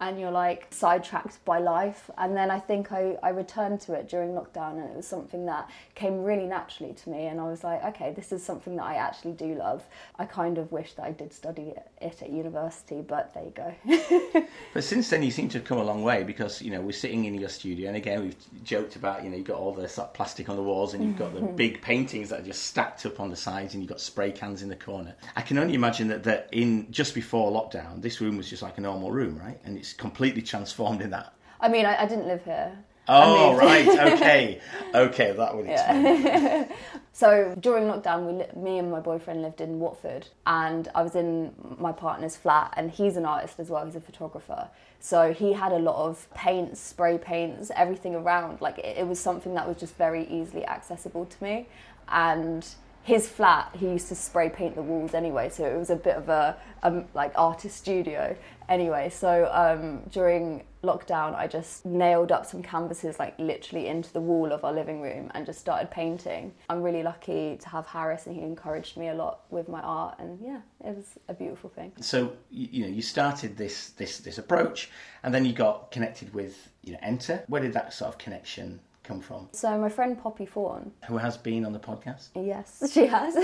And 0.01 0.21
you're 0.21 0.31
like 0.31 0.67
sidetracked 0.71 1.45
by 1.45 1.59
life. 1.59 2.11
And 2.19 2.37
then 2.37 2.51
I 2.51 2.59
think 2.61 2.93
I, 2.93 3.17
I 3.23 3.31
returned 3.31 3.81
to 3.83 3.95
it 3.95 4.09
during 4.09 4.31
lockdown, 4.31 4.73
and 4.73 4.91
it 4.91 4.97
was 4.97 5.07
something 5.07 5.47
that 5.47 5.71
came 5.95 6.23
really 6.23 6.47
naturally 6.47 6.93
to 6.95 7.11
me. 7.11 7.27
And 7.27 7.41
I 7.41 7.45
was 7.45 7.65
like, 7.65 7.83
okay, 7.85 8.13
this 8.13 8.33
is 8.33 8.45
something 8.45 8.77
that 8.77 8.85
I 8.85 8.97
actually 8.97 9.33
do 9.33 9.55
love. 9.55 9.85
I 10.19 10.25
kind 10.27 10.59
of 10.59 10.73
wish 10.73 10.95
that 10.95 11.05
I 11.05 11.13
did 11.13 11.33
study 11.33 11.75
it 12.01 12.23
at 12.23 12.31
university, 12.31 13.01
but 13.01 13.33
there 13.35 13.45
you 13.45 13.53
go. 13.55 14.47
But 14.75 14.83
since 14.83 15.09
then, 15.09 15.23
you 15.23 15.31
seem 15.31 15.49
to 15.51 15.59
have 15.59 15.67
come 15.67 15.79
a 15.79 15.85
long 15.85 16.03
way 16.03 16.25
because 16.25 16.61
you 16.61 16.71
know 16.73 16.81
we're 16.81 16.93
sitting 16.93 17.27
in 17.27 17.35
your 17.35 17.49
studio, 17.49 17.87
and 17.87 17.97
again 17.97 18.23
we've 18.23 18.65
joked 18.65 18.97
about 18.97 19.23
you 19.23 19.31
know 19.31 19.37
you've 19.37 19.47
got 19.47 19.59
all 19.59 19.73
this 19.73 19.99
of 19.99 20.13
plastic 20.13 20.49
on 20.49 20.57
the 20.57 20.63
walls, 20.63 20.95
and 20.95 21.05
you've 21.05 21.17
got 21.17 21.33
the 21.33 21.41
big 21.65 21.81
paintings 21.81 22.31
that 22.31 22.41
are 22.41 22.45
just 22.45 22.65
stacked 22.65 23.07
up 23.07 23.21
on 23.21 23.31
the 23.31 23.37
sides, 23.37 23.75
and 23.75 23.83
you've 23.83 23.91
got 23.91 24.01
spray 24.01 24.33
cans 24.33 24.63
in 24.63 24.69
the 24.69 24.77
corner. 24.77 25.15
I 25.37 25.43
can 25.43 25.59
only 25.59 25.75
imagine 25.75 26.09
that 26.09 26.25
that 26.25 26.49
in 26.51 26.91
just 26.91 27.15
before 27.15 27.53
lockdown, 27.53 28.03
this 28.03 28.21
room 28.21 28.37
was 28.37 28.51
just 28.51 28.63
like 28.63 28.79
a 28.79 28.81
normal 28.81 29.13
room, 29.13 29.39
right? 29.39 29.61
And 29.65 29.79
it's 29.85 29.93
completely 29.93 30.41
transformed 30.41 31.03
in 31.03 31.11
that. 31.11 31.35
I 31.61 31.69
mean, 31.69 31.85
I, 31.85 32.03
I 32.03 32.07
didn't 32.07 32.27
live 32.27 32.43
here. 32.45 32.73
Oh, 33.07 33.55
right. 33.55 33.87
Okay. 34.15 34.61
Okay, 34.95 35.33
that 35.33 35.55
would 35.55 35.67
explain. 35.69 36.69
So 37.13 37.55
during 37.61 37.85
lockdown, 37.85 38.27
we 38.27 38.33
li- 38.39 38.61
me 38.61 38.79
and 38.79 38.91
my 38.91 38.99
boyfriend 38.99 39.41
lived 39.43 39.61
in 39.61 39.79
Watford, 39.79 40.27
and 40.47 40.89
I 40.97 41.03
was 41.05 41.15
in 41.15 41.53
my 41.79 41.93
partner's 41.93 42.37
flat, 42.37 42.75
and 42.77 42.91
he's 42.91 43.17
an 43.17 43.25
artist 43.25 43.61
as 43.61 43.71
well. 43.71 43.85
He's 43.85 43.95
a 43.95 44.01
photographer, 44.01 44.69
so 44.99 45.33
he 45.33 45.53
had 45.53 45.71
a 45.71 45.79
lot 45.79 45.95
of 45.95 46.27
paints, 46.35 46.81
spray 46.81 47.17
paints, 47.19 47.71
everything 47.77 48.17
around. 48.17 48.61
Like 48.61 48.79
it, 48.79 48.97
it 48.99 49.07
was 49.07 49.21
something 49.21 49.55
that 49.55 49.69
was 49.69 49.77
just 49.77 49.95
very 49.97 50.27
easily 50.27 50.67
accessible 50.67 51.27
to 51.27 51.45
me, 51.45 51.69
and 52.09 52.67
his 53.05 53.29
flat 53.29 53.71
he 53.79 53.87
used 53.87 54.09
to 54.09 54.15
spray 54.15 54.49
paint 54.49 54.75
the 54.75 54.83
walls 54.83 55.15
anyway 55.15 55.49
so 55.49 55.65
it 55.65 55.79
was 55.79 55.91
a 55.91 55.97
bit 55.97 56.17
of 56.17 56.29
a 56.29 56.57
um, 56.83 57.05
like 57.15 57.33
artist 57.37 57.77
studio. 57.77 58.37
Anyway 58.69 59.11
so 59.11 59.49
um, 59.53 60.03
during 60.11 60.65
lockdown 60.83 61.35
i 61.35 61.47
just 61.47 61.87
nailed 61.87 62.31
up 62.31 62.45
some 62.45 62.63
canvases 62.63 63.19
like 63.19 63.35
literally 63.39 63.87
into 63.87 64.13
the 64.13 64.21
wall 64.21 64.53
of 64.53 64.65
our 64.65 64.73
living 64.73 65.01
room 65.01 65.31
and 65.35 65.47
just 65.47 65.61
started 65.61 65.91
painting. 65.91 66.53
I'm 66.69 66.83
really 66.83 67.03
lucky 67.03 67.59
to 67.61 67.69
have 67.69 67.87
harris 67.87 68.27
and 68.27 68.35
he 68.35 68.43
encouraged 68.43 68.97
me 68.97 69.09
a 69.09 69.15
lot 69.15 69.41
with 69.51 69.69
my 69.69 69.81
art 69.81 70.17
and 70.19 70.39
yeah 70.43 70.61
it 70.85 70.97
was 70.97 71.19
a 71.29 71.35
beautiful 71.35 71.71
thing. 71.71 71.93
So 72.01 72.33
you, 72.51 72.69
you 72.71 72.83
know, 72.85 72.91
you 72.91 73.03
started 73.03 73.57
this 73.57 73.91
this 73.91 74.19
this 74.19 74.39
approach, 74.39 74.91
and 75.23 75.35
then 75.35 75.45
you 75.45 75.53
got 75.53 75.91
connected 75.91 76.33
with 76.35 76.71
you 76.83 76.93
know 76.93 76.99
Enter. 77.03 77.43
Where 77.49 77.63
did 77.63 77.73
that 77.73 77.93
sort 77.93 78.11
of 78.11 78.19
connection 78.19 78.81
come 79.05 79.21
from? 79.21 79.49
so 79.53 79.79
my 79.79 79.89
friend 79.89 80.21
poppy 80.21 80.47
fawn 80.47 80.91
Who 81.09 81.19
has 81.19 81.37
been 81.37 81.65
on 81.65 81.73
the 81.73 81.79
podcast? 81.79 82.29
Yes, 82.35 82.83
she 82.93 83.07
has. 83.07 83.37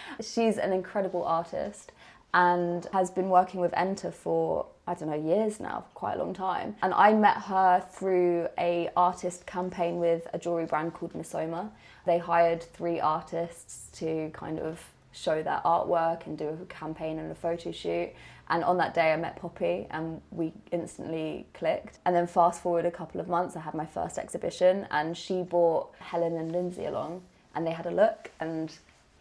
She's 0.20 0.56
an 0.58 0.72
incredible 0.72 1.24
artist 1.24 1.92
and 2.32 2.86
has 2.92 3.10
been 3.10 3.28
working 3.28 3.60
with 3.60 3.72
Enter 3.74 4.10
for 4.12 4.66
I 4.86 4.94
don't 4.94 5.08
know 5.08 5.14
years 5.34 5.60
now, 5.60 5.84
quite 5.94 6.14
a 6.16 6.18
long 6.18 6.34
time. 6.34 6.74
And 6.82 6.92
I 6.94 7.12
met 7.12 7.36
her 7.42 7.84
through 7.92 8.48
a 8.58 8.88
artist 8.96 9.46
campaign 9.46 9.98
with 9.98 10.26
a 10.32 10.38
jewelry 10.38 10.66
brand 10.66 10.94
called 10.94 11.12
Missoma. 11.12 11.70
They 12.06 12.18
hired 12.18 12.62
three 12.62 12.98
artists 12.98 13.86
to 13.98 14.30
kind 14.32 14.58
of 14.58 14.80
show 15.12 15.42
their 15.42 15.60
artwork 15.64 16.26
and 16.26 16.36
do 16.36 16.48
a 16.48 16.64
campaign 16.66 17.18
and 17.18 17.30
a 17.30 17.34
photo 17.34 17.70
shoot. 17.72 18.10
And 18.50 18.64
on 18.64 18.76
that 18.78 18.94
day, 18.94 19.12
I 19.12 19.16
met 19.16 19.36
Poppy 19.36 19.86
and 19.90 20.20
we 20.32 20.52
instantly 20.72 21.46
clicked. 21.54 22.00
And 22.04 22.14
then, 22.14 22.26
fast 22.26 22.60
forward 22.62 22.84
a 22.84 22.90
couple 22.90 23.20
of 23.20 23.28
months, 23.28 23.54
I 23.56 23.60
had 23.60 23.74
my 23.74 23.86
first 23.86 24.18
exhibition, 24.18 24.86
and 24.90 25.16
she 25.16 25.42
brought 25.42 25.94
Helen 26.00 26.36
and 26.36 26.50
Lindsay 26.50 26.86
along, 26.86 27.22
and 27.54 27.64
they 27.64 27.70
had 27.70 27.86
a 27.86 27.90
look, 27.92 28.30
and 28.40 28.72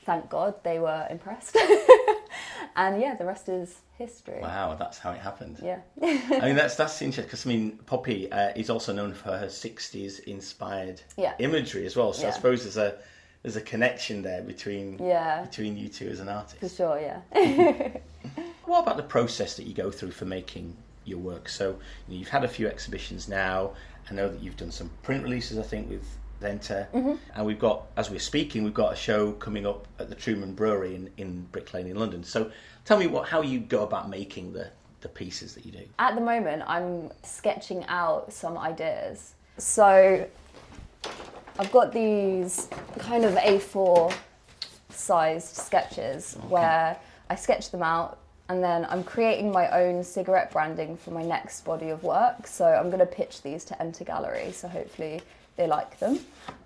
thank 0.04 0.30
God 0.32 0.56
they 0.64 0.80
were 0.80 1.06
impressed. 1.12 1.56
and 2.76 3.00
yeah, 3.00 3.16
the 3.16 3.26
rest 3.26 3.50
is 3.50 3.82
history. 4.00 4.40
Wow, 4.42 4.76
that's 4.80 4.98
how 4.98 5.12
it 5.12 5.20
happened. 5.20 5.60
Yeah. 5.62 5.80
I 6.02 6.42
mean, 6.48 6.56
that's 6.62 6.76
that's 6.76 7.00
interesting 7.02 7.26
because 7.26 7.46
I 7.46 7.50
mean, 7.50 7.78
Poppy 7.86 8.32
uh, 8.32 8.52
is 8.56 8.72
also 8.72 8.94
known 8.94 9.14
for 9.14 9.38
her 9.38 9.46
'60s 9.48 10.22
inspired 10.24 11.02
Yeah. 11.18 11.34
imagery 11.38 11.86
as 11.86 11.96
well. 11.96 12.14
So 12.14 12.28
I 12.28 12.32
suppose 12.32 12.64
there's 12.64 12.78
a 12.78 12.96
there's 13.44 13.58
a 13.58 13.62
connection 13.62 14.22
there 14.24 14.42
between 14.42 14.98
Yeah. 15.00 15.44
between 15.44 15.78
you 15.78 15.88
two 15.90 16.08
as 16.08 16.20
an 16.20 16.30
artist. 16.30 16.60
For 16.60 16.70
sure, 16.70 17.00
yeah. 17.00 17.22
What 18.70 18.84
about 18.84 18.98
the 18.98 19.04
process 19.04 19.56
that 19.56 19.66
you 19.66 19.74
go 19.74 19.90
through 19.90 20.12
for 20.12 20.26
making 20.26 20.78
your 21.04 21.18
work? 21.18 21.50
So 21.50 21.70
you 22.08 22.14
know, 22.14 22.20
you've 22.20 22.30
had 22.30 22.44
a 22.44 22.48
few 22.48 22.68
exhibitions 22.68 23.28
now. 23.28 23.72
I 24.10 24.14
know 24.14 24.30
that 24.30 24.44
you've 24.44 24.58
done 24.58 24.70
some 24.70 24.92
print 25.02 25.24
releases, 25.24 25.58
I 25.58 25.64
think, 25.64 25.90
with 25.90 26.06
Enter, 26.44 26.88
Mm-hmm. 26.94 27.16
and 27.36 27.46
we've 27.46 27.60
got, 27.60 27.88
as 27.98 28.10
we're 28.12 28.20
speaking, 28.20 28.64
we've 28.64 28.74
got 28.74 28.94
a 28.94 28.96
show 28.96 29.32
coming 29.34 29.66
up 29.66 29.88
at 29.98 30.08
the 30.08 30.16
Truman 30.16 30.54
Brewery 30.54 30.96
in, 30.96 31.10
in 31.18 31.42
Brick 31.52 31.74
Lane 31.74 31.88
in 31.88 31.98
London. 31.98 32.24
So 32.24 32.52
tell 32.86 32.98
me 33.00 33.08
what 33.08 33.28
how 33.28 33.42
you 33.42 33.60
go 33.60 33.84
about 33.84 34.08
making 34.08 34.54
the 34.54 34.70
the 35.02 35.10
pieces 35.10 35.56
that 35.56 35.66
you 35.66 35.72
do. 35.72 35.84
At 35.98 36.14
the 36.14 36.22
moment, 36.22 36.62
I'm 36.68 37.10
sketching 37.24 37.84
out 37.88 38.32
some 38.32 38.56
ideas. 38.58 39.34
So 39.58 40.28
I've 41.58 41.72
got 41.72 41.92
these 41.92 42.68
kind 43.00 43.26
of 43.26 43.34
A4 43.34 44.14
sized 44.92 45.56
sketches 45.56 46.36
where 46.50 46.98
I 47.32 47.36
sketch 47.36 47.72
them 47.72 47.82
out 47.82 48.20
and 48.50 48.64
then 48.64 48.86
I'm 48.90 49.04
creating 49.04 49.52
my 49.52 49.70
own 49.70 50.04
cigarette 50.04 50.52
branding 50.52 50.98
for 50.98 51.12
my 51.12 51.24
next 51.24 51.64
body 51.64 51.90
of 51.90 52.04
work. 52.04 52.48
So 52.48 52.66
I'm 52.66 52.88
going 52.90 53.00
to 53.00 53.06
pitch 53.06 53.44
these 53.44 53.64
to 53.66 53.80
Enter 53.82 54.04
Gallery, 54.04 54.52
so 54.52 54.68
hopefully 54.68 55.22
they 55.56 55.68
like 55.68 56.00
them. 56.00 56.20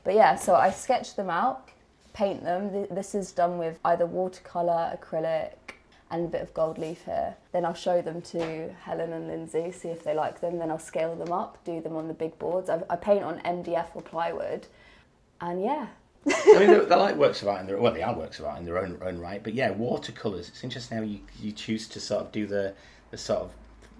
But 0.05 0.15
yeah, 0.15 0.35
so 0.35 0.55
I 0.55 0.71
sketch 0.71 1.15
them 1.15 1.29
out, 1.29 1.67
paint 2.13 2.43
them. 2.43 2.87
This 2.89 3.13
is 3.13 3.33
done 3.33 3.57
with 3.57 3.79
either 3.83 4.05
watercolor, 4.05 4.97
acrylic, 4.97 5.51
and 6.09 6.25
a 6.25 6.29
bit 6.29 6.41
of 6.41 6.53
gold 6.53 6.77
leaf 6.77 7.03
here. 7.03 7.35
Then 7.51 7.65
I'll 7.65 7.73
show 7.73 8.01
them 8.01 8.21
to 8.21 8.71
Helen 8.83 9.11
and 9.11 9.27
Lindsay, 9.27 9.71
see 9.71 9.89
if 9.89 10.03
they 10.05 10.13
like 10.13 10.39
them. 10.39 10.59
Then 10.59 10.71
I'll 10.71 10.79
scale 10.79 11.15
them 11.15 11.33
up, 11.33 11.57
do 11.65 11.81
them 11.81 11.97
on 11.97 12.07
the 12.07 12.13
big 12.13 12.39
boards. 12.39 12.69
I 12.69 12.95
paint 12.95 13.23
on 13.23 13.39
MDF 13.39 13.87
or 13.93 14.01
plywood, 14.01 14.67
and 15.41 15.61
yeah, 15.61 15.87
I 16.27 16.59
mean, 16.59 16.67
they're, 16.67 16.85
they're 16.85 16.97
like 16.97 17.15
works 17.15 17.41
of 17.41 17.47
art 17.47 17.61
in 17.61 17.67
their 17.67 17.77
well, 17.77 17.93
they 17.93 18.01
are 18.01 18.15
works 18.15 18.39
of 18.39 18.45
art 18.45 18.59
in 18.59 18.65
their 18.65 18.79
own 18.79 18.97
own 19.01 19.19
right. 19.19 19.43
But 19.43 19.53
yeah, 19.53 19.71
watercolors. 19.71 20.49
It's 20.49 20.63
interesting 20.63 20.97
how 20.97 21.03
you 21.03 21.19
you 21.39 21.51
choose 21.51 21.87
to 21.89 21.99
sort 21.99 22.21
of 22.21 22.31
do 22.31 22.45
the 22.47 22.73
the 23.11 23.17
sort 23.17 23.41
of 23.41 23.51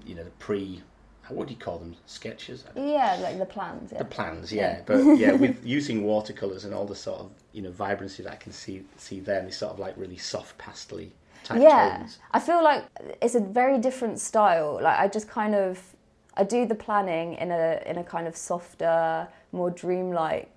you 0.05 0.15
know 0.15 0.23
the 0.23 0.31
pre. 0.31 0.81
What 1.29 1.47
do 1.47 1.53
you 1.53 1.59
call 1.59 1.79
them? 1.79 1.95
Sketches. 2.05 2.65
Yeah, 2.75 3.17
like 3.21 3.39
the 3.39 3.45
plans. 3.45 3.91
Yeah. 3.93 3.99
the 3.99 4.05
plans, 4.05 4.51
yeah. 4.51 4.81
But 4.85 5.17
yeah, 5.17 5.31
with 5.43 5.65
using 5.65 6.03
watercolors 6.03 6.65
and 6.65 6.73
all 6.73 6.85
the 6.85 6.95
sort 6.95 7.21
of 7.21 7.31
you 7.53 7.61
know 7.61 7.71
vibrancy 7.71 8.23
that 8.23 8.33
I 8.33 8.35
can 8.35 8.51
see 8.51 8.83
see 8.97 9.19
there, 9.19 9.39
and 9.39 9.47
these 9.47 9.57
sort 9.57 9.73
of 9.73 9.79
like 9.79 9.95
really 9.97 10.17
soft 10.17 10.57
pastely 10.57 11.13
type 11.43 11.61
yeah 11.61 11.97
tones. 11.97 12.19
i 12.31 12.39
feel 12.39 12.63
like 12.63 12.85
it's 13.21 13.35
a 13.35 13.39
very 13.39 13.77
different 13.77 14.19
style 14.19 14.79
like 14.81 14.97
i 14.97 15.07
just 15.07 15.27
kind 15.27 15.53
of 15.53 15.93
i 16.35 16.43
do 16.43 16.65
the 16.65 16.75
planning 16.75 17.33
in 17.33 17.51
a 17.51 17.81
in 17.85 17.97
a 17.97 18.03
kind 18.03 18.27
of 18.27 18.35
softer 18.35 19.27
more 19.51 19.69
dreamlike 19.69 20.52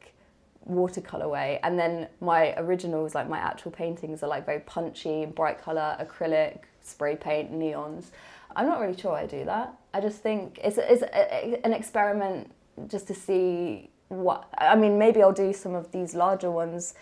watercolor 0.67 1.29
way. 1.29 1.59
And 1.63 1.79
then 1.79 2.09
my 2.21 2.55
originals 2.59 3.15
like 3.15 3.29
my 3.29 3.39
actual 3.39 3.71
paintings 3.71 4.23
are 4.23 4.29
like 4.29 4.45
very 4.45 4.61
punchy 4.61 5.25
bright 5.25 5.61
color 5.63 5.97
acrylic 6.01 6.59
spray 6.83 7.17
paint 7.17 7.53
neons. 7.53 8.07
I'm 8.55 8.67
not 8.67 8.81
really 8.81 8.97
sure 8.97 9.13
i 9.13 9.27
do 9.27 9.45
that. 9.45 9.75
I 9.95 10.01
just 10.01 10.23
think 10.23 10.59
it's, 10.63 10.79
it's 10.79 11.03
a, 11.03 11.65
an 11.65 11.73
experiment 11.73 12.53
just 12.89 13.07
to 13.09 13.15
see 13.15 13.91
what 14.09 14.49
i 14.59 14.77
mean 14.77 14.99
maybe 14.99 15.21
i'll 15.21 15.33
do 15.33 15.53
some 15.53 15.75
of 15.75 15.91
these 15.91 16.15
larger 16.15 16.49
ones 16.49 16.95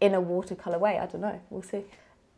in 0.00 0.14
a 0.14 0.20
watercolor 0.20 0.78
way. 0.78 0.98
I 0.98 1.06
don't 1.06 1.20
know. 1.20 1.40
We'll 1.50 1.62
see. 1.62 1.82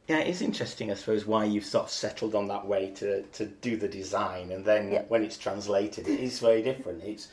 Yeah, 0.09 0.19
it's 0.19 0.41
interesting, 0.41 0.91
I 0.93 0.95
suppose, 0.95 1.27
why 1.27 1.45
you've 1.47 1.65
sort 1.65 1.87
of 1.87 1.91
settled 1.91 2.35
on 2.37 2.47
that 2.49 2.65
way 2.65 2.91
to, 2.93 3.23
to 3.23 3.47
do 3.47 3.77
the 3.77 3.89
design, 3.89 4.53
and 4.53 4.65
then 4.65 4.93
Yeah. 4.93 5.03
when 5.09 5.25
it's 5.25 5.37
translated, 5.37 6.07
it 6.07 6.21
is 6.21 6.39
very 6.39 6.63
different. 6.63 7.03
It's 7.03 7.29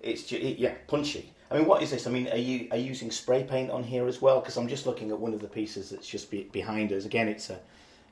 it's 0.00 0.30
yeah 0.32 0.74
punchy. 0.88 1.32
I 1.52 1.58
mean, 1.58 1.66
what 1.66 1.82
is 1.82 1.90
this? 1.90 2.06
I 2.06 2.10
mean, 2.10 2.28
are 2.28 2.36
you 2.36 2.68
are 2.70 2.76
you 2.76 2.84
using 2.84 3.10
spray 3.10 3.44
paint 3.44 3.70
on 3.70 3.82
here 3.84 4.06
as 4.06 4.22
well? 4.22 4.40
Because 4.40 4.56
I'm 4.56 4.68
just 4.68 4.86
looking 4.86 5.10
at 5.10 5.18
one 5.18 5.34
of 5.34 5.40
the 5.40 5.48
pieces 5.48 5.90
that's 5.90 6.06
just 6.06 6.30
be, 6.30 6.44
behind 6.44 6.92
us. 6.92 7.04
Again, 7.04 7.28
it's 7.28 7.50
a 7.50 7.58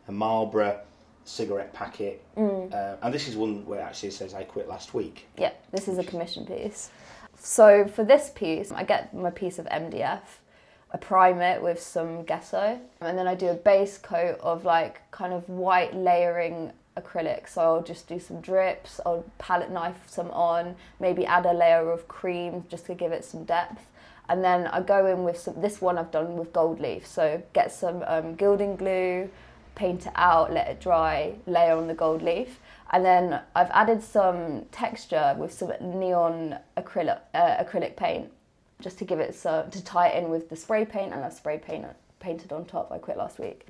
a 0.08 0.12
Marlboro 0.12 0.80
cigarette 1.24 1.72
packet, 1.72 2.22
Mm. 2.36 2.72
uh, 2.72 2.96
and 3.02 3.14
this 3.14 3.28
is 3.28 3.36
one 3.36 3.64
where 3.66 3.80
it 3.80 3.82
actually 3.84 4.10
says 4.10 4.34
"I 4.34 4.42
quit 4.44 4.68
last 4.68 4.92
week." 4.94 5.26
Yeah, 5.38 5.52
this 5.72 5.88
is 5.88 5.98
a 5.98 6.04
commission 6.04 6.44
piece. 6.44 6.90
So 7.38 7.86
for 7.86 8.04
this 8.04 8.30
piece, 8.34 8.70
I 8.72 8.84
get 8.84 9.14
my 9.14 9.30
piece 9.30 9.58
of 9.58 9.66
MDF, 9.66 10.40
I 10.92 10.98
prime 10.98 11.40
it 11.40 11.62
with 11.62 11.80
some 11.80 12.24
gesso, 12.24 12.78
and 13.00 13.16
then 13.16 13.26
I 13.26 13.34
do 13.34 13.48
a 13.48 13.54
base 13.54 13.96
coat 13.96 14.38
of 14.40 14.64
like 14.64 15.10
kind 15.12 15.32
of 15.32 15.48
white 15.48 15.94
layering 15.94 16.72
acrylic. 17.00 17.48
So 17.48 17.60
I'll 17.62 17.82
just 17.82 18.08
do 18.08 18.18
some 18.18 18.40
drips, 18.40 19.00
I'll 19.06 19.24
palette 19.38 19.70
knife 19.70 20.00
some 20.06 20.30
on, 20.30 20.76
maybe 20.98 21.26
add 21.26 21.46
a 21.46 21.52
layer 21.52 21.90
of 21.90 22.08
cream 22.08 22.64
just 22.68 22.86
to 22.86 22.94
give 22.94 23.12
it 23.12 23.24
some 23.24 23.44
depth. 23.44 23.86
And 24.28 24.44
then 24.44 24.68
I 24.68 24.80
go 24.80 25.06
in 25.06 25.24
with 25.24 25.38
some, 25.38 25.60
this 25.60 25.80
one 25.80 25.98
I've 25.98 26.12
done 26.12 26.36
with 26.36 26.52
gold 26.52 26.80
leaf. 26.80 27.06
So 27.06 27.42
get 27.52 27.72
some 27.72 28.04
um, 28.06 28.36
gilding 28.36 28.76
glue, 28.76 29.28
paint 29.74 30.06
it 30.06 30.12
out, 30.14 30.52
let 30.52 30.68
it 30.68 30.80
dry, 30.80 31.34
layer 31.46 31.76
on 31.76 31.88
the 31.88 31.94
gold 31.94 32.22
leaf. 32.22 32.60
And 32.92 33.04
then 33.04 33.40
I've 33.56 33.70
added 33.70 34.02
some 34.02 34.66
texture 34.72 35.34
with 35.38 35.52
some 35.52 35.72
neon 35.80 36.58
acrylic, 36.76 37.18
uh, 37.34 37.64
acrylic 37.64 37.96
paint 37.96 38.30
just 38.80 38.98
to 38.98 39.04
give 39.04 39.20
it 39.20 39.34
so, 39.34 39.66
to 39.70 39.84
tie 39.84 40.08
it 40.08 40.22
in 40.22 40.30
with 40.30 40.48
the 40.48 40.56
spray 40.56 40.84
paint 40.84 41.12
and 41.12 41.24
I've 41.24 41.32
spray 41.32 41.58
paint 41.58 41.86
painted 42.18 42.52
on 42.52 42.64
top. 42.66 42.92
I 42.92 42.98
quit 42.98 43.16
last 43.16 43.38
week. 43.38 43.66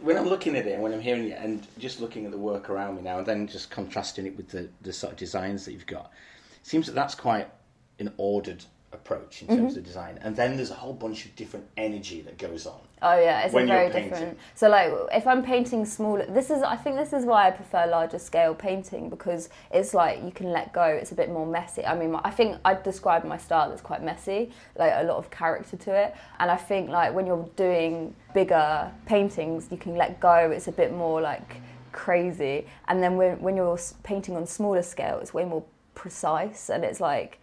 When 0.00 0.16
I'm 0.16 0.28
looking 0.28 0.56
at 0.56 0.66
it 0.66 0.72
and 0.72 0.82
when 0.82 0.92
I'm 0.92 1.00
hearing 1.00 1.28
it 1.28 1.38
and 1.38 1.66
just 1.78 2.00
looking 2.00 2.24
at 2.24 2.30
the 2.30 2.38
work 2.38 2.70
around 2.70 2.96
me 2.96 3.02
now 3.02 3.18
and 3.18 3.26
then 3.26 3.46
just 3.46 3.70
contrasting 3.70 4.26
it 4.26 4.36
with 4.36 4.48
the, 4.48 4.68
the 4.82 4.92
sort 4.92 5.12
of 5.12 5.18
designs 5.18 5.64
that 5.64 5.72
you've 5.72 5.86
got, 5.86 6.10
it 6.52 6.66
seems 6.66 6.86
that 6.86 6.94
that's 6.94 7.14
quite 7.14 7.48
an 7.98 8.12
ordered 8.16 8.64
approach 8.92 9.42
in 9.42 9.48
terms 9.48 9.60
Mm-hmm. 9.72 9.78
of 9.78 9.84
design. 9.84 10.18
And 10.22 10.34
then 10.34 10.56
there's 10.56 10.70
a 10.70 10.74
whole 10.74 10.92
bunch 10.92 11.24
of 11.24 11.36
different 11.36 11.66
energy 11.76 12.22
that 12.22 12.38
goes 12.38 12.66
on. 12.66 12.80
Oh 13.02 13.18
yeah, 13.18 13.42
it's 13.42 13.54
When 13.54 13.64
a 13.64 13.72
you're 13.72 13.88
very 13.90 14.02
different. 14.10 14.38
So 14.54 14.68
like, 14.68 14.92
if 15.12 15.26
I'm 15.26 15.42
painting 15.42 15.86
smaller, 15.86 16.26
this 16.26 16.50
is 16.50 16.62
I 16.62 16.76
think 16.76 16.96
this 16.96 17.12
is 17.12 17.24
why 17.24 17.46
I 17.46 17.50
prefer 17.50 17.86
larger 17.86 18.18
scale 18.18 18.54
painting 18.54 19.08
because 19.08 19.48
it's 19.70 19.94
like 19.94 20.22
you 20.22 20.32
can 20.32 20.50
let 20.52 20.72
go. 20.72 20.84
It's 20.84 21.12
a 21.12 21.14
bit 21.14 21.30
more 21.30 21.46
messy. 21.46 21.84
I 21.86 21.94
mean, 21.96 22.14
I 22.24 22.30
think 22.30 22.58
I'd 22.64 22.82
describe 22.82 23.24
my 23.24 23.38
style 23.38 23.72
as 23.72 23.80
quite 23.80 24.02
messy, 24.02 24.50
like 24.76 24.92
a 24.94 25.04
lot 25.04 25.16
of 25.16 25.30
character 25.30 25.76
to 25.78 25.94
it. 25.94 26.14
And 26.40 26.50
I 26.50 26.56
think 26.56 26.90
like 26.90 27.14
when 27.14 27.26
you're 27.26 27.48
doing 27.56 28.14
bigger 28.34 28.90
paintings, 29.06 29.68
you 29.70 29.78
can 29.78 29.94
let 29.96 30.20
go. 30.20 30.50
It's 30.50 30.68
a 30.68 30.72
bit 30.72 30.92
more 30.92 31.20
like 31.22 31.56
crazy. 31.92 32.66
And 32.88 33.02
then 33.02 33.16
when 33.16 33.40
when 33.40 33.56
you're 33.56 33.78
painting 34.02 34.36
on 34.36 34.46
smaller 34.46 34.82
scale, 34.82 35.18
it's 35.20 35.32
way 35.32 35.44
more 35.44 35.64
precise 35.94 36.68
and 36.70 36.84
it's 36.84 37.00
like 37.00 37.39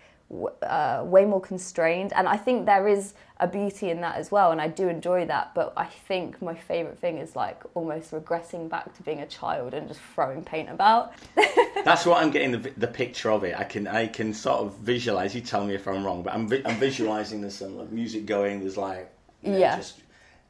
uh, 0.61 1.03
way 1.05 1.25
more 1.25 1.39
constrained. 1.41 2.11
And 2.13 2.27
I 2.27 2.37
think 2.37 2.65
there 2.65 2.87
is 2.87 3.13
a 3.39 3.47
beauty 3.47 3.89
in 3.89 4.01
that 4.01 4.15
as 4.15 4.31
well, 4.31 4.51
and 4.51 4.59
I 4.59 4.67
do 4.67 4.89
enjoy 4.89 5.25
that. 5.27 5.53
But 5.53 5.73
I 5.77 5.85
think 5.85 6.41
my 6.41 6.55
favourite 6.55 6.97
thing 6.99 7.17
is 7.17 7.35
like 7.35 7.61
almost 7.75 8.11
regressing 8.11 8.67
back 8.69 8.95
to 8.97 9.03
being 9.03 9.19
a 9.21 9.27
child 9.27 9.73
and 9.73 9.87
just 9.87 10.01
throwing 10.15 10.43
paint 10.43 10.69
about. 10.69 11.13
That's 11.85 12.05
what 12.05 12.21
I'm 12.21 12.31
getting 12.31 12.51
the, 12.51 12.71
the 12.77 12.87
picture 12.87 13.31
of 13.31 13.43
it. 13.43 13.55
I 13.57 13.63
can 13.63 13.87
I 13.87 14.07
can 14.07 14.33
sort 14.33 14.59
of 14.61 14.75
visualize. 14.79 15.33
You 15.35 15.41
tell 15.41 15.63
me 15.65 15.75
if 15.75 15.87
I'm 15.87 16.03
wrong, 16.03 16.23
but 16.23 16.33
I'm 16.33 16.47
vi- 16.47 16.63
I'm 16.65 16.77
visualizing 16.79 17.41
this 17.41 17.61
and 17.61 17.77
like, 17.77 17.91
music 17.91 18.25
going. 18.25 18.59
There's 18.59 18.77
like 18.77 19.11
you 19.43 19.51
know, 19.51 19.57
Yeah. 19.59 19.77
just 19.77 20.01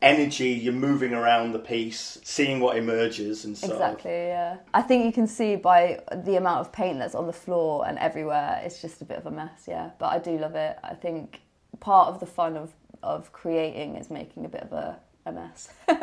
energy. 0.02 0.50
You're 0.50 0.74
moving 0.74 1.14
around 1.14 1.52
the 1.54 1.60
piece, 1.60 2.18
seeing 2.24 2.60
what 2.60 2.78
emerges, 2.78 3.46
and 3.46 3.58
so 3.58 3.72
Exactly, 3.72 4.12
yeah. 4.12 4.58
I 4.74 4.82
think 4.82 5.06
you 5.06 5.12
can 5.12 5.28
see 5.28 5.56
by 5.56 6.00
the 6.24 6.36
amount 6.36 6.62
of 6.62 6.72
paint 6.72 7.00
that's 7.00 7.16
on 7.16 7.28
the 7.28 7.34
floor 7.34 7.88
and 7.88 7.98
everywhere, 8.00 8.62
it's 8.64 8.82
just 8.82 9.02
a 9.02 9.06
bit 9.06 9.18
of 9.18 9.26
a 9.26 9.32
mess, 9.32 9.66
yeah. 9.68 9.92
But 10.00 10.08
I 10.08 10.20
do 10.20 10.38
love 10.38 10.56
it. 10.56 10.78
I 10.84 10.94
think 10.94 11.42
part 11.80 12.10
of 12.10 12.20
the 12.20 12.26
fun 12.26 12.58
of, 12.58 12.74
of 13.04 13.32
creating 13.32 13.96
is 13.96 14.10
making 14.10 14.46
a 14.46 14.50
bit 14.50 14.62
of 14.62 14.74
a, 14.74 15.00
a 15.26 15.32
mess. 15.32 15.70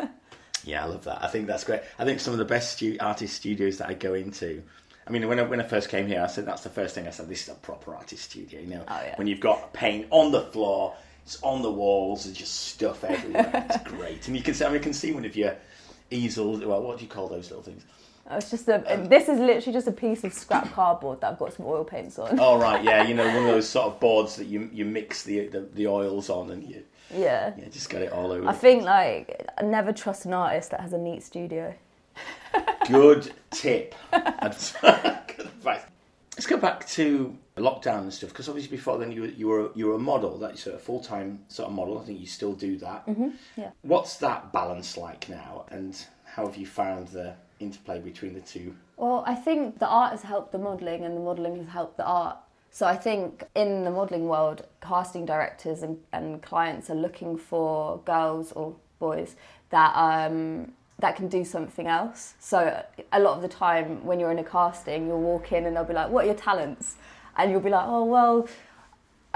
Yeah, 0.63 0.83
I 0.83 0.87
love 0.87 1.03
that. 1.03 1.23
I 1.23 1.27
think 1.27 1.45
that's 1.45 1.63
great. 1.63 1.81
I 1.99 2.05
think 2.05 2.19
some 2.19 2.33
of 2.33 2.39
the 2.39 2.45
best 2.45 2.71
stu- 2.73 2.97
artist 2.99 3.35
studios 3.35 3.77
that 3.77 3.87
I 3.87 3.93
go 3.93 4.15
into. 4.15 4.63
I 5.07 5.11
mean, 5.11 5.27
when 5.27 5.39
I, 5.39 5.43
when 5.43 5.61
I 5.61 5.63
first 5.63 5.89
came 5.89 6.07
here, 6.07 6.23
I 6.23 6.25
said 6.25 6.47
that's 6.47 6.63
the 6.63 6.71
first 6.71 6.95
thing 6.95 7.05
I 7.05 7.11
said. 7.11 7.29
This 7.29 7.43
is 7.43 7.49
a 7.49 7.53
proper 7.53 7.93
artist 7.93 8.23
studio. 8.31 8.59
You 8.61 8.67
know, 8.67 8.83
Oh, 8.87 8.99
yeah. 9.05 9.15
when 9.17 9.27
you've 9.27 9.39
got 9.41 9.73
paint 9.73 10.07
on 10.09 10.31
the 10.31 10.41
floor, 10.41 10.95
it's 11.25 11.41
on 11.41 11.61
the 11.63 11.71
walls, 11.71 12.25
there's 12.25 12.37
just 12.37 12.53
stuff 12.67 13.03
everywhere. 13.03 13.65
it's 13.69 13.83
great, 13.89 14.27
and 14.27 14.37
you 14.37 14.43
can 14.43 14.53
see. 14.53 14.63
I 14.63 14.67
mean, 14.67 14.75
you 14.75 14.81
can 14.81 14.93
see 14.93 15.11
one 15.11 15.25
of 15.25 15.35
your 15.35 15.55
easels. 16.11 16.63
Well, 16.63 16.81
what 16.83 16.97
do 16.99 17.03
you 17.03 17.09
call 17.09 17.27
those 17.27 17.49
little 17.49 17.63
things? 17.63 17.83
Oh, 18.29 18.37
it's 18.37 18.49
just 18.49 18.67
a, 18.67 18.77
uh, 18.91 19.07
this 19.07 19.29
is 19.29 19.39
literally 19.39 19.71
just 19.73 19.87
a 19.87 19.91
piece 19.91 20.23
of 20.23 20.33
scrap 20.33 20.71
cardboard 20.73 21.21
that 21.21 21.31
I've 21.33 21.37
got 21.39 21.53
some 21.53 21.67
oil 21.67 21.83
paints 21.83 22.17
on. 22.17 22.39
Oh 22.39 22.59
right, 22.59 22.83
yeah, 22.83 23.03
you 23.07 23.13
know, 23.13 23.25
one 23.27 23.37
of 23.37 23.43
those 23.45 23.69
sort 23.75 23.87
of 23.87 23.99
boards 23.99 24.35
that 24.37 24.45
you 24.47 24.69
you 24.73 24.85
mix 24.85 25.23
the 25.23 25.47
the, 25.47 25.61
the 25.73 25.87
oils 25.87 26.29
on, 26.29 26.49
and 26.51 26.63
you 26.63 26.83
Yeah. 27.11 27.53
yeah, 27.57 27.69
just 27.69 27.89
got 27.89 28.01
it 28.01 28.11
all 28.11 28.31
over. 28.31 28.47
I 28.47 28.53
think 28.53 28.83
like 28.83 29.47
I 29.57 29.63
never 29.63 29.93
trust 29.93 30.25
an 30.25 30.33
artist 30.33 30.71
that 30.71 30.81
has 30.81 30.93
a 30.93 30.97
neat 30.97 31.21
studio. 31.23 31.73
Good 32.87 33.31
tip. 33.51 33.93
Advice. 34.11 34.73
Let's 36.35 36.47
go 36.47 36.57
back 36.57 36.87
to 36.89 37.37
lockdown 37.61 38.01
and 38.01 38.13
stuff 38.13 38.31
because 38.31 38.49
obviously 38.49 38.75
before 38.75 38.97
then 38.97 39.11
you 39.11 39.21
were 39.21 39.27
you 39.27 39.47
were 39.47 39.71
you 39.75 39.87
were 39.87 39.95
a 39.95 39.99
model. 39.99 40.37
That's 40.37 40.67
a 40.67 40.77
full 40.77 40.99
time 40.99 41.39
sort 41.47 41.69
of 41.69 41.75
model. 41.75 41.99
I 41.99 42.03
think 42.03 42.19
you 42.19 42.27
still 42.27 42.53
do 42.53 42.77
that. 42.79 43.07
Mm-hmm, 43.07 43.29
yeah. 43.57 43.71
What's 43.81 44.17
that 44.17 44.51
balance 44.51 44.97
like 44.97 45.29
now, 45.29 45.65
and 45.69 45.97
how 46.25 46.45
have 46.45 46.57
you 46.57 46.65
found 46.65 47.09
the 47.09 47.35
interplay 47.59 47.99
between 47.99 48.33
the 48.33 48.41
two? 48.41 48.75
Well, 48.97 49.23
I 49.25 49.35
think 49.35 49.79
the 49.79 49.87
art 49.87 50.11
has 50.11 50.21
helped 50.21 50.51
the 50.51 50.57
modelling 50.57 51.03
and 51.03 51.15
the 51.15 51.21
modelling 51.21 51.57
has 51.57 51.67
helped 51.67 51.97
the 51.97 52.05
art. 52.05 52.37
So 52.71 52.85
I 52.85 52.97
think 52.97 53.43
in 53.55 53.85
the 53.85 53.91
modelling 53.91 54.27
world, 54.27 54.65
casting 54.81 55.25
directors 55.25 55.81
and, 55.81 55.97
and 56.11 56.41
clients 56.41 56.89
are 56.89 56.95
looking 56.95 57.37
for 57.37 58.01
girls 58.03 58.51
or 58.51 58.75
boys 58.99 59.35
that 59.69 59.93
um, 59.95 60.73
that 60.99 61.15
can 61.15 61.27
do 61.27 61.43
something 61.45 61.87
else. 61.87 62.33
So 62.39 62.83
a 63.11 63.19
lot 63.19 63.35
of 63.35 63.41
the 63.41 63.47
time 63.47 64.05
when 64.05 64.19
you're 64.19 64.31
in 64.31 64.39
a 64.39 64.43
casting, 64.43 65.07
you'll 65.07 65.21
walk 65.21 65.51
in 65.51 65.65
and 65.65 65.75
they'll 65.75 65.85
be 65.85 65.93
like, 65.93 66.09
"What 66.09 66.25
are 66.25 66.27
your 66.27 66.35
talents?" 66.35 66.95
And 67.37 67.51
you'll 67.51 67.61
be 67.61 67.69
like, 67.69 67.85
"Oh 67.87 68.05
well, 68.05 68.47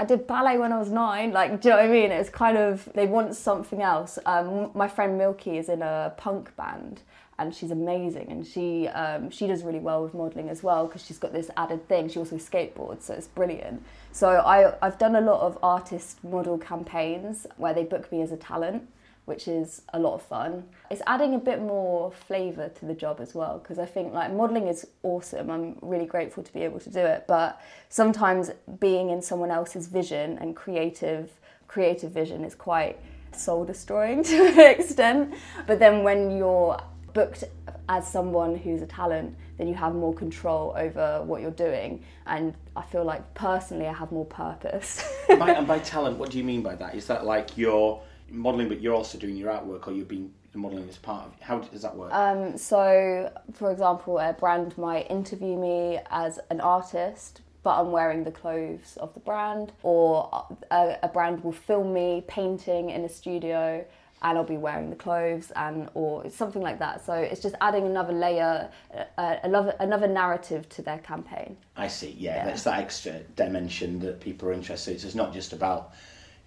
I 0.00 0.04
did 0.04 0.26
ballet 0.26 0.56
when 0.56 0.72
I 0.72 0.78
was 0.78 0.90
nine. 0.90 1.30
Like, 1.30 1.60
do 1.60 1.68
you 1.68 1.74
know 1.74 1.82
what 1.82 1.90
I 1.90 1.92
mean? 1.92 2.10
It's 2.10 2.30
kind 2.30 2.56
of 2.56 2.88
they 2.94 3.06
want 3.06 3.36
something 3.36 3.82
else. 3.82 4.18
Um, 4.24 4.70
my 4.74 4.88
friend 4.88 5.18
Milky 5.18 5.58
is 5.58 5.68
in 5.68 5.82
a 5.82 6.14
punk 6.16 6.56
band, 6.56 7.02
and 7.38 7.54
she's 7.54 7.70
amazing, 7.70 8.28
and 8.30 8.46
she 8.46 8.88
um, 8.88 9.28
she 9.28 9.46
does 9.46 9.62
really 9.62 9.78
well 9.78 10.02
with 10.02 10.14
modelling 10.14 10.48
as 10.48 10.62
well 10.62 10.86
because 10.86 11.04
she's 11.04 11.18
got 11.18 11.34
this 11.34 11.50
added 11.58 11.86
thing. 11.86 12.08
She 12.08 12.18
also 12.18 12.36
skateboards, 12.36 13.02
so 13.02 13.12
it's 13.12 13.28
brilliant. 13.28 13.84
So 14.10 14.28
I 14.28 14.74
I've 14.80 14.96
done 14.96 15.16
a 15.16 15.20
lot 15.20 15.42
of 15.42 15.58
artist 15.62 16.24
model 16.24 16.56
campaigns 16.56 17.46
where 17.58 17.74
they 17.74 17.84
book 17.84 18.10
me 18.10 18.22
as 18.22 18.32
a 18.32 18.38
talent 18.38 18.88
which 19.30 19.46
is 19.46 19.82
a 19.94 19.98
lot 20.00 20.14
of 20.14 20.22
fun. 20.22 20.64
It's 20.90 21.02
adding 21.06 21.36
a 21.36 21.38
bit 21.38 21.60
more 21.60 22.10
flavour 22.10 22.68
to 22.68 22.84
the 22.84 22.94
job 22.94 23.20
as 23.20 23.32
well 23.32 23.58
because 23.58 23.78
I 23.78 23.86
think 23.86 24.12
like 24.12 24.32
modelling 24.32 24.66
is 24.66 24.84
awesome. 25.04 25.48
I'm 25.48 25.76
really 25.82 26.04
grateful 26.04 26.42
to 26.42 26.52
be 26.52 26.62
able 26.62 26.80
to 26.80 26.90
do 26.90 26.98
it, 26.98 27.26
but 27.28 27.60
sometimes 27.90 28.50
being 28.80 29.10
in 29.10 29.22
someone 29.22 29.52
else's 29.52 29.86
vision 29.86 30.36
and 30.38 30.56
creative 30.56 31.30
creative 31.68 32.10
vision 32.10 32.42
is 32.44 32.56
quite 32.56 32.98
soul 33.30 33.64
destroying 33.64 34.24
to 34.30 34.46
an 34.46 34.58
extent. 34.58 35.34
But 35.68 35.78
then 35.78 36.02
when 36.02 36.36
you're 36.36 36.76
booked 37.14 37.44
as 37.88 38.10
someone 38.10 38.56
who's 38.56 38.82
a 38.82 38.86
talent, 38.86 39.36
then 39.58 39.68
you 39.68 39.74
have 39.74 39.94
more 39.94 40.12
control 40.12 40.74
over 40.76 41.22
what 41.22 41.40
you're 41.40 41.52
doing. 41.68 42.02
And 42.26 42.54
I 42.74 42.82
feel 42.82 43.04
like 43.04 43.22
personally, 43.34 43.86
I 43.86 43.92
have 43.92 44.10
more 44.10 44.26
purpose. 44.26 45.04
by, 45.28 45.50
and 45.52 45.68
by 45.68 45.78
talent, 45.78 46.18
what 46.18 46.30
do 46.30 46.38
you 46.38 46.44
mean 46.44 46.62
by 46.62 46.74
that? 46.74 46.96
Is 46.96 47.06
that 47.06 47.24
like 47.24 47.56
you're 47.56 48.02
modelling, 48.30 48.68
but 48.68 48.80
you're 48.80 48.94
also 48.94 49.18
doing 49.18 49.36
your 49.36 49.50
artwork, 49.52 49.86
or 49.88 49.92
you're 49.92 50.04
being 50.04 50.32
modelling 50.54 50.88
as 50.88 50.98
part 50.98 51.26
of? 51.26 51.40
How 51.40 51.58
does 51.58 51.82
that 51.82 51.96
work? 51.96 52.12
Um, 52.12 52.56
so, 52.58 53.30
for 53.54 53.70
example, 53.70 54.18
a 54.18 54.32
brand 54.32 54.76
might 54.78 55.10
interview 55.10 55.56
me 55.56 55.98
as 56.10 56.38
an 56.50 56.60
artist, 56.60 57.40
but 57.62 57.78
I'm 57.78 57.92
wearing 57.92 58.24
the 58.24 58.30
clothes 58.32 58.96
of 58.98 59.12
the 59.14 59.20
brand, 59.20 59.72
or 59.82 60.28
a, 60.70 60.96
a 61.02 61.08
brand 61.08 61.44
will 61.44 61.52
film 61.52 61.92
me 61.92 62.24
painting 62.26 62.90
in 62.90 63.04
a 63.04 63.08
studio. 63.08 63.84
And 64.22 64.36
I'll 64.36 64.44
be 64.44 64.58
wearing 64.58 64.90
the 64.90 64.96
clothes, 64.96 65.50
and 65.56 65.88
or 65.94 66.28
something 66.28 66.60
like 66.60 66.78
that. 66.80 67.02
So 67.06 67.14
it's 67.14 67.40
just 67.40 67.54
adding 67.62 67.86
another 67.86 68.12
layer, 68.12 68.70
uh, 69.16 69.36
another 69.42 69.74
another 69.80 70.06
narrative 70.06 70.68
to 70.70 70.82
their 70.82 70.98
campaign. 70.98 71.56
I 71.74 71.88
see. 71.88 72.10
Yeah, 72.18 72.36
Yeah. 72.36 72.44
that's 72.44 72.62
that 72.64 72.80
extra 72.80 73.20
dimension 73.34 73.98
that 74.00 74.20
people 74.20 74.50
are 74.50 74.52
interested. 74.52 74.90
in. 75.00 75.06
It's 75.06 75.14
not 75.14 75.32
just 75.32 75.54
about 75.54 75.92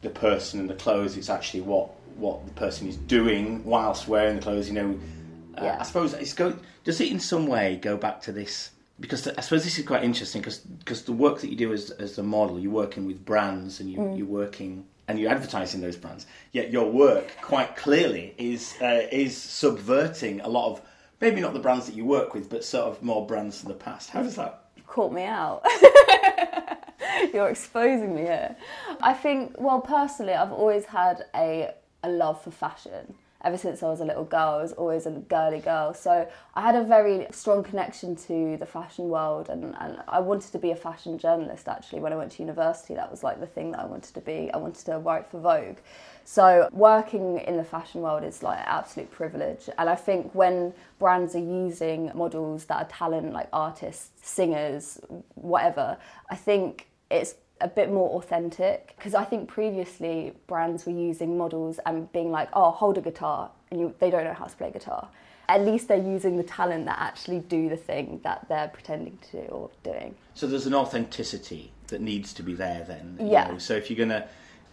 the 0.04 0.10
person 0.10 0.60
and 0.60 0.70
the 0.70 0.76
clothes. 0.76 1.18
It's 1.18 1.30
actually 1.30 1.62
what 1.62 1.90
what 2.16 2.46
the 2.46 2.54
person 2.54 2.88
is 2.88 2.96
doing 2.98 3.64
whilst 3.66 4.08
wearing 4.08 4.36
the 4.36 4.42
clothes. 4.42 4.68
You 4.68 4.76
know, 4.76 5.00
uh, 5.58 5.64
Yeah. 5.64 5.78
I 5.80 5.84
suppose 5.84 6.14
it's 6.14 6.34
go. 6.34 6.56
Does 6.84 7.02
it 7.02 7.10
in 7.12 7.20
some 7.20 7.48
way 7.48 7.78
go 7.82 7.98
back 7.98 8.22
to 8.24 8.32
this? 8.32 8.70
Because 9.00 9.28
I 9.28 9.42
suppose 9.42 9.64
this 9.64 9.80
is 9.80 9.86
quite 9.86 10.04
interesting 10.04 10.42
because 10.42 10.60
because 10.60 11.04
the 11.04 11.14
work 11.14 11.40
that 11.42 11.50
you 11.50 11.56
do 11.56 11.74
as 11.74 11.90
as 11.92 12.16
the 12.16 12.24
model, 12.24 12.60
you're 12.60 12.72
working 12.72 13.08
with 13.08 13.26
brands 13.26 13.80
and 13.80 13.90
you, 13.90 13.98
Mm. 13.98 14.18
you're 14.18 14.28
working 14.28 14.86
and 15.08 15.20
you're 15.20 15.32
advertising 15.32 15.82
those 15.82 15.98
brands. 15.98 16.26
Yet 16.52 16.70
your 16.72 16.90
work 16.92 17.28
quite 17.42 17.76
clearly 17.76 18.36
is 18.38 18.76
uh, 18.82 19.08
is 19.12 19.36
subverting 19.36 20.42
a 20.42 20.48
lot 20.48 20.72
of 20.72 20.82
maybe 21.20 21.42
not 21.42 21.54
the 21.54 21.60
brands 21.60 21.88
that 21.88 21.96
you 21.96 22.06
work 22.06 22.34
with, 22.36 22.50
but 22.50 22.64
sort 22.64 22.86
of 22.86 23.02
more 23.02 23.26
brands 23.26 23.60
from 23.60 23.70
the 23.70 23.76
past. 23.76 24.12
How 24.12 24.22
does 24.22 24.36
that 24.36 24.60
caught 24.86 25.12
me 25.12 25.24
out. 25.24 25.64
You're 27.34 27.50
exposing 27.50 28.16
me 28.16 28.22
here. 28.22 28.56
I 29.02 29.14
think, 29.14 29.56
well, 29.58 29.82
personally, 29.82 30.34
I've 30.34 30.52
always 30.52 30.86
had 30.86 31.26
a, 31.36 31.72
a 32.04 32.10
love 32.10 32.42
for 32.42 32.52
fashion. 32.52 33.14
Ever 33.44 33.58
since 33.58 33.84
I 33.84 33.88
was 33.88 34.00
a 34.00 34.06
little 34.06 34.24
girl, 34.24 34.56
I 34.60 34.62
was 34.62 34.72
always 34.72 35.06
a 35.06 35.12
girly 35.12 35.60
girl. 35.60 35.94
So 35.94 36.30
I 36.54 36.62
had 36.62 36.76
a 36.76 36.84
very 36.84 37.28
strong 37.32 37.62
connection 37.62 38.16
to 38.28 38.56
the 38.56 38.66
fashion 38.66 39.10
world, 39.10 39.50
and, 39.50 39.76
and 39.82 40.02
I 40.08 40.22
wanted 40.22 40.54
to 40.54 40.60
be 40.60 40.72
a 40.72 40.78
fashion 40.78 41.18
journalist 41.18 41.68
actually 41.68 42.00
when 42.00 42.14
I 42.14 42.16
went 42.16 42.32
to 42.34 42.42
university. 42.42 42.94
That 42.94 43.12
was 43.12 43.22
like 43.22 43.42
the 43.42 43.48
thing 43.48 43.72
that 43.72 43.82
I 43.82 43.86
wanted 43.86 44.14
to 44.14 44.22
be. 44.22 44.50
I 44.54 44.58
wanted 44.58 44.86
to 44.86 44.98
write 45.00 45.30
for 45.30 45.42
Vogue. 45.42 45.78
So 46.24 46.70
working 46.72 47.40
in 47.40 47.58
the 47.58 47.66
fashion 47.66 48.02
world 48.02 48.24
is 48.24 48.44
like 48.44 48.60
an 48.60 48.66
absolute 48.66 49.12
privilege. 49.12 49.70
And 49.78 49.90
I 49.90 49.96
think 49.96 50.34
when 50.34 50.74
brands 50.98 51.36
are 51.36 51.40
using 51.40 52.12
models 52.16 52.64
that 52.66 52.78
are 52.78 52.88
talent, 52.88 53.34
like 53.34 53.50
artists, 53.52 54.10
singers, 54.22 55.02
whatever, 55.36 55.98
I 56.30 56.36
think 56.38 56.88
it's 57.14 57.36
a 57.62 57.68
bit 57.68 57.92
more 57.92 58.10
authentic 58.18 58.94
because 58.98 59.14
I 59.14 59.24
think 59.24 59.48
previously 59.48 60.34
brands 60.48 60.86
were 60.86 60.92
using 60.92 61.38
models 61.38 61.80
and 61.86 62.12
being 62.12 62.32
like, 62.32 62.50
oh, 62.54 62.72
hold 62.72 62.98
a 62.98 63.02
guitar, 63.02 63.52
and 63.72 63.80
you, 63.80 63.96
they 64.00 64.10
don't 64.10 64.24
know 64.24 64.34
how 64.34 64.46
to 64.46 64.56
play 64.56 64.72
guitar. 64.72 65.08
At 65.48 65.62
least 65.62 65.88
they're 65.88 65.98
using 65.98 66.38
the 66.38 66.44
talent 66.44 66.86
that 66.86 66.98
actually 67.00 67.40
do 67.40 67.70
the 67.70 67.78
thing 67.78 68.20
that 68.24 68.48
they're 68.50 68.70
pretending 68.70 69.18
to 69.32 69.44
do 69.44 69.48
or 69.48 69.70
doing. 69.84 70.16
So 70.34 70.48
there's 70.48 70.66
an 70.66 70.74
authenticity 70.74 71.72
that 71.88 72.02
needs 72.02 72.34
to 72.34 72.44
be 72.44 72.54
there 72.54 72.84
then. 72.88 73.18
Yeah. 73.22 73.52
know. 73.52 73.58
So 73.60 73.76
if 73.76 73.90
you're 73.90 74.00
gonna, 74.00 74.28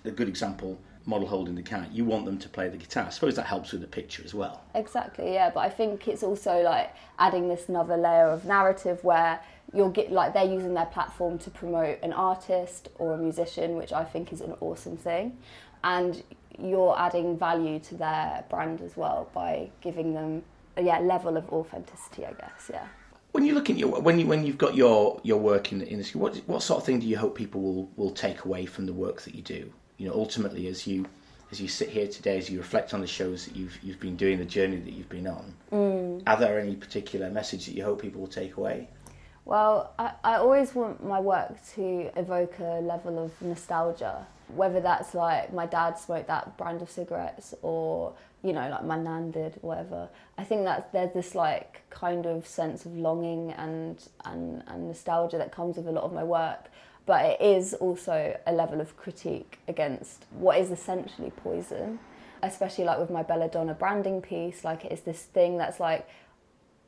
a 0.05 0.11
good 0.11 0.29
example, 0.29 0.79
model 1.07 1.27
holding 1.27 1.55
the 1.55 1.63
cat, 1.63 1.93
you 1.93 2.05
want 2.05 2.25
them 2.25 2.39
to 2.39 2.49
play 2.49 2.69
the 2.69 2.77
guitar. 2.77 3.07
I 3.07 3.11
suppose 3.11 3.37
that 3.37 3.47
helps 3.47 3.73
with 3.73 3.81
the 3.81 3.87
picture 3.87 4.23
as 4.25 4.35
well. 4.35 4.63
Exactly, 4.75 5.33
yeah. 5.35 5.51
But 5.51 5.61
I 5.61 5.71
think 5.71 6.09
it's 6.09 6.23
also 6.23 6.63
like 6.63 6.95
adding 7.19 7.49
this 7.49 7.69
another 7.69 7.97
layer 7.97 8.29
of 8.29 8.45
narrative 8.45 9.03
where 9.03 9.41
you'll 9.75 9.91
get 9.91 10.13
like 10.13 10.35
they're 10.35 10.45
using 10.45 10.75
their 10.75 10.87
platform 10.87 11.39
to 11.39 11.51
promote 11.51 11.99
an 12.03 12.13
artist 12.13 12.89
or 12.99 13.15
a 13.15 13.19
musician, 13.19 13.77
which 13.77 13.93
I 13.93 14.05
think 14.05 14.33
is 14.33 14.41
an 14.41 14.55
awesome 14.61 14.97
thing, 14.97 15.39
and 15.85 16.23
you're 16.59 16.99
adding 16.99 17.39
value 17.39 17.79
to 17.79 17.95
their 17.95 18.45
brand 18.51 18.81
as 18.83 18.97
well 18.97 19.31
by 19.33 19.71
giving 19.81 20.15
them 20.15 20.43
a 20.77 20.83
yeah 20.83 20.99
level 20.99 21.37
of 21.37 21.49
authenticity, 21.51 22.27
I 22.27 22.33
guess. 22.33 22.71
Yeah. 22.71 22.87
When 23.33 23.45
you 23.45 23.55
look 23.55 23.71
at 23.71 23.77
your 23.77 24.01
when 24.01 24.19
you 24.19 24.27
when 24.27 24.45
you've 24.45 24.59
got 24.59 24.75
your 24.75 25.21
your 25.23 25.39
work 25.39 25.73
in 25.73 25.79
the 25.79 25.87
industry, 25.87 26.21
what 26.21 26.37
what 26.47 26.63
sort 26.63 26.81
of 26.81 26.87
thing 26.87 26.99
do 27.01 27.07
you 27.07 27.17
hope 27.17 27.37
people 27.37 27.61
will 27.61 27.91
will 27.97 28.11
take 28.11 28.45
away 28.45 28.67
from 28.67 28.87
the 28.87 28.93
work 28.93 29.23
that 29.23 29.35
you 29.35 29.43
do? 29.43 29.73
You 30.01 30.09
know, 30.09 30.15
ultimately, 30.15 30.67
as 30.67 30.87
you 30.87 31.05
as 31.53 31.61
you 31.61 31.69
sit 31.69 31.91
here 31.91 32.09
today, 32.09 32.39
as 32.39 32.49
you 32.49 32.57
reflect 32.57 32.95
on 32.95 33.03
the 33.03 33.07
shows 33.07 33.45
that 33.45 33.55
you've 33.55 33.79
you've 33.83 34.01
been 34.01 34.17
doing, 34.17 34.39
the 34.39 34.47
journey 34.47 34.79
that 34.79 34.95
you've 34.95 35.11
been 35.11 35.27
on, 35.27 35.55
mm. 35.71 36.23
are 36.27 36.39
there 36.39 36.59
any 36.59 36.75
particular 36.75 37.29
message 37.29 37.67
that 37.67 37.73
you 37.73 37.85
hope 37.85 38.01
people 38.01 38.23
will 38.23 38.29
take 38.29 38.57
away? 38.57 38.89
Well, 39.45 39.93
I, 39.99 40.13
I 40.25 40.35
always 40.37 40.75
want 40.75 41.05
my 41.05 41.21
work 41.21 41.55
to 41.75 42.11
evoke 42.17 42.59
a 42.61 42.81
level 42.81 43.23
of 43.23 43.31
nostalgia, 43.43 44.27
whether 44.55 44.81
that's 44.81 45.15
like 45.15 45.53
my 45.53 45.67
dad 45.67 45.99
smoked 45.99 46.29
that 46.29 46.57
brand 46.57 46.81
of 46.81 46.91
cigarettes 46.91 47.55
or, 47.61 48.15
you 48.43 48.55
know, 48.55 48.71
like 48.71 48.85
my 48.85 48.97
nan 48.97 49.33
did, 49.33 49.59
whatever. 49.61 50.09
I 50.39 50.45
think 50.45 50.65
that 50.65 50.93
there's 50.95 51.13
this 51.13 51.35
like 51.35 51.83
kind 51.91 52.25
of 52.25 52.47
sense 52.47 52.87
of 52.87 52.97
longing 52.97 53.53
and, 53.53 54.03
and, 54.25 54.63
and 54.67 54.89
nostalgia 54.89 55.37
that 55.37 55.53
comes 55.53 55.77
with 55.77 55.89
a 55.89 55.93
lot 55.93 56.05
of 56.05 56.15
my 56.15 56.25
work. 56.25 56.71
But 57.11 57.25
it 57.25 57.41
is 57.41 57.75
also 57.75 58.39
a 58.47 58.53
level 58.53 58.81
of 58.81 58.97
critique 58.97 59.59
against 59.67 60.27
what 60.31 60.59
is 60.59 60.71
essentially 60.71 61.33
poison, 61.33 61.99
especially 62.41 62.85
like 62.85 63.01
with 63.01 63.11
my 63.11 63.25
Belladonna 63.25 63.75
branding 63.75 64.23
piece. 64.23 64.63
Like, 64.63 64.85
it 64.85 64.93
is 64.93 65.01
this 65.01 65.23
thing 65.23 65.59
that's 65.59 65.81
like, 65.81 66.09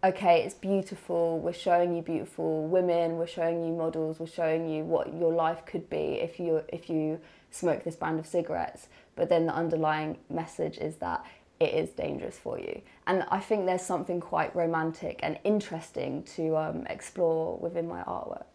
okay, 0.05 0.45
it's 0.45 0.55
beautiful, 0.55 1.41
we're 1.41 1.53
showing 1.53 1.97
you 1.97 2.03
beautiful 2.03 2.69
women, 2.69 3.17
we're 3.17 3.27
showing 3.27 3.67
you 3.67 3.73
models, 3.73 4.21
we're 4.21 4.29
showing 4.29 4.69
you 4.69 4.85
what 4.85 5.13
your 5.13 5.35
life 5.35 5.67
could 5.67 5.91
be 5.91 6.21
if 6.21 6.39
you 6.39 6.63
if 6.69 6.89
you 6.89 7.19
smoke 7.51 7.83
this 7.83 7.97
brand 7.97 8.21
of 8.21 8.27
cigarettes. 8.29 8.87
But 9.17 9.29
then 9.29 9.47
the 9.47 9.55
underlying 9.55 10.19
message 10.31 10.79
is 10.79 10.99
that 10.99 11.27
it 11.59 11.75
is 11.75 11.91
dangerous 11.91 12.39
for 12.39 12.61
you. 12.61 12.81
And 13.09 13.25
I 13.33 13.41
think 13.41 13.67
there's 13.67 13.83
something 13.83 14.21
quite 14.21 14.55
romantic 14.55 15.19
and 15.25 15.41
interesting 15.43 16.23
to 16.37 16.57
um, 16.59 16.87
explore 16.87 17.59
within 17.59 17.89
my 17.89 18.05
artwork. 18.05 18.52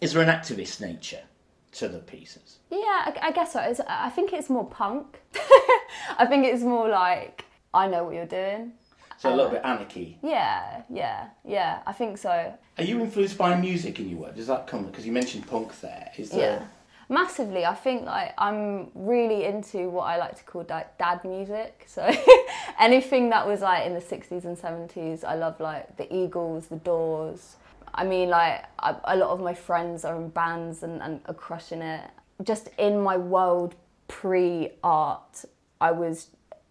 Is 0.00 0.12
there 0.12 0.22
an 0.22 0.28
activist 0.28 0.80
nature 0.80 1.22
to 1.72 1.88
the 1.88 1.98
pieces? 1.98 2.58
Yeah, 2.70 2.78
I, 2.78 3.18
I 3.22 3.32
guess 3.32 3.52
so. 3.52 3.60
It's, 3.60 3.80
I 3.88 4.10
think 4.10 4.32
it's 4.32 4.50
more 4.50 4.66
punk. 4.66 5.20
I 6.18 6.26
think 6.26 6.44
it's 6.44 6.62
more 6.62 6.88
like, 6.88 7.44
I 7.72 7.86
know 7.86 8.04
what 8.04 8.14
you're 8.14 8.26
doing. 8.26 8.72
So 9.18 9.30
a 9.30 9.34
little 9.34 9.46
uh, 9.46 9.54
bit 9.54 9.62
anarchy. 9.64 10.18
Yeah, 10.22 10.82
yeah, 10.90 11.28
yeah, 11.44 11.80
I 11.86 11.92
think 11.92 12.18
so. 12.18 12.52
Are 12.78 12.84
you 12.84 13.00
influenced 13.00 13.38
by 13.38 13.58
music 13.58 13.98
in 13.98 14.10
your 14.10 14.18
work? 14.20 14.36
Does 14.36 14.46
that 14.48 14.66
come 14.66 14.84
because 14.84 15.06
you 15.06 15.12
mentioned 15.12 15.46
punk 15.46 15.80
there? 15.80 16.10
Is 16.18 16.30
there? 16.30 16.58
Yeah. 16.60 16.66
Massively, 17.08 17.64
I 17.64 17.74
think 17.74 18.04
like 18.04 18.34
I'm 18.36 18.90
really 18.94 19.44
into 19.44 19.88
what 19.88 20.04
I 20.04 20.16
like 20.18 20.36
to 20.36 20.44
call 20.44 20.66
like 20.68 20.98
dad 20.98 21.24
music. 21.24 21.84
So 21.86 22.10
anything 22.80 23.30
that 23.30 23.46
was 23.46 23.60
like 23.60 23.86
in 23.86 23.94
the 23.94 24.00
60s 24.00 24.44
and 24.44 24.58
70s, 24.58 25.24
I 25.24 25.36
love 25.36 25.60
like 25.60 25.96
the 25.96 26.14
Eagles, 26.14 26.66
the 26.66 26.76
Doors. 26.76 27.56
I 27.96 28.04
mean, 28.04 28.28
like 28.28 28.64
I, 28.78 28.94
a 29.04 29.16
lot 29.16 29.30
of 29.30 29.40
my 29.40 29.54
friends 29.54 30.04
are 30.04 30.16
in 30.16 30.28
bands 30.28 30.82
and, 30.82 31.02
and 31.02 31.20
are 31.26 31.34
crushing 31.34 31.82
it. 31.82 32.10
Just 32.42 32.68
in 32.78 33.00
my 33.00 33.16
world 33.16 33.74
pre 34.06 34.70
art, 34.84 35.44
I 35.80 35.90
was 35.90 36.28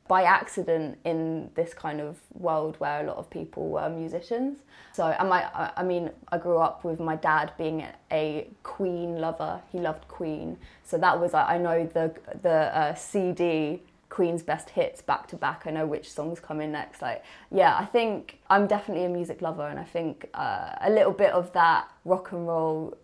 by 0.07 0.23
accident 0.23 0.99
in 1.03 1.49
this 1.55 1.73
kind 1.73 1.99
of 1.99 2.19
world 2.35 2.75
where 2.77 3.01
a 3.01 3.07
lot 3.07 3.17
of 3.17 3.27
people 3.29 3.69
were 3.69 3.89
musicians. 3.89 4.59
So, 4.93 5.07
and 5.07 5.29
my, 5.29 5.71
I 5.75 5.83
mean, 5.83 6.11
I 6.31 6.37
grew 6.37 6.59
up 6.59 6.83
with 6.83 6.99
my 6.99 7.15
dad 7.15 7.51
being 7.57 7.85
a 8.11 8.47
Queen 8.61 9.17
lover. 9.17 9.61
He 9.71 9.79
loved 9.79 10.07
Queen, 10.07 10.57
so 10.83 10.97
that 10.99 11.19
was 11.19 11.33
I 11.33 11.57
know 11.57 11.89
the 11.91 12.13
the 12.43 12.77
uh, 12.77 12.93
CD 12.93 13.81
Queen's 14.09 14.43
best 14.43 14.69
hits 14.69 15.01
back 15.01 15.27
to 15.27 15.35
back. 15.35 15.63
I 15.65 15.71
know 15.71 15.85
which 15.85 16.09
songs 16.09 16.39
come 16.39 16.61
in 16.61 16.71
next. 16.71 17.01
Like, 17.01 17.23
yeah, 17.51 17.75
I 17.77 17.85
think 17.85 18.39
I'm 18.49 18.67
definitely 18.67 19.05
a 19.05 19.09
music 19.09 19.41
lover, 19.41 19.67
and 19.67 19.79
I 19.79 19.83
think 19.83 20.29
uh, 20.33 20.75
a 20.81 20.89
little 20.89 21.11
bit 21.11 21.31
of 21.31 21.51
that 21.53 21.89
rock 22.05 22.31
and 22.31 22.47
roll 22.47 22.97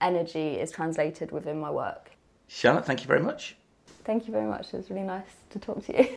energy 0.00 0.54
is 0.54 0.70
translated 0.70 1.32
within 1.32 1.60
my 1.60 1.70
work. 1.70 2.10
Charlotte, 2.46 2.86
thank 2.86 3.00
you 3.00 3.06
very 3.06 3.20
much. 3.20 3.56
Thank 4.04 4.26
you 4.26 4.32
very 4.32 4.46
much. 4.46 4.72
It 4.74 4.76
was 4.76 4.90
really 4.90 5.02
nice 5.02 5.30
to 5.50 5.58
talk 5.58 5.84
to 5.86 5.96
you. 5.98 6.16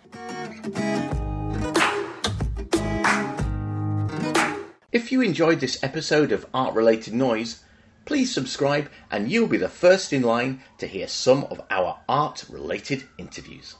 If 4.92 5.12
you 5.12 5.22
enjoyed 5.22 5.60
this 5.60 5.82
episode 5.84 6.32
of 6.32 6.46
Art 6.54 6.74
Related 6.74 7.14
Noise, 7.14 7.64
please 8.06 8.34
subscribe 8.34 8.90
and 9.12 9.32
you'll 9.32 9.48
be 9.48 9.58
the 9.58 9.70
first 9.70 10.12
in 10.12 10.22
line 10.22 10.62
to 10.80 10.88
hear 10.88 11.08
some 11.08 11.46
of 11.46 11.62
our 11.70 12.00
art 12.10 12.46
related 12.50 13.04
interviews. 13.18 13.76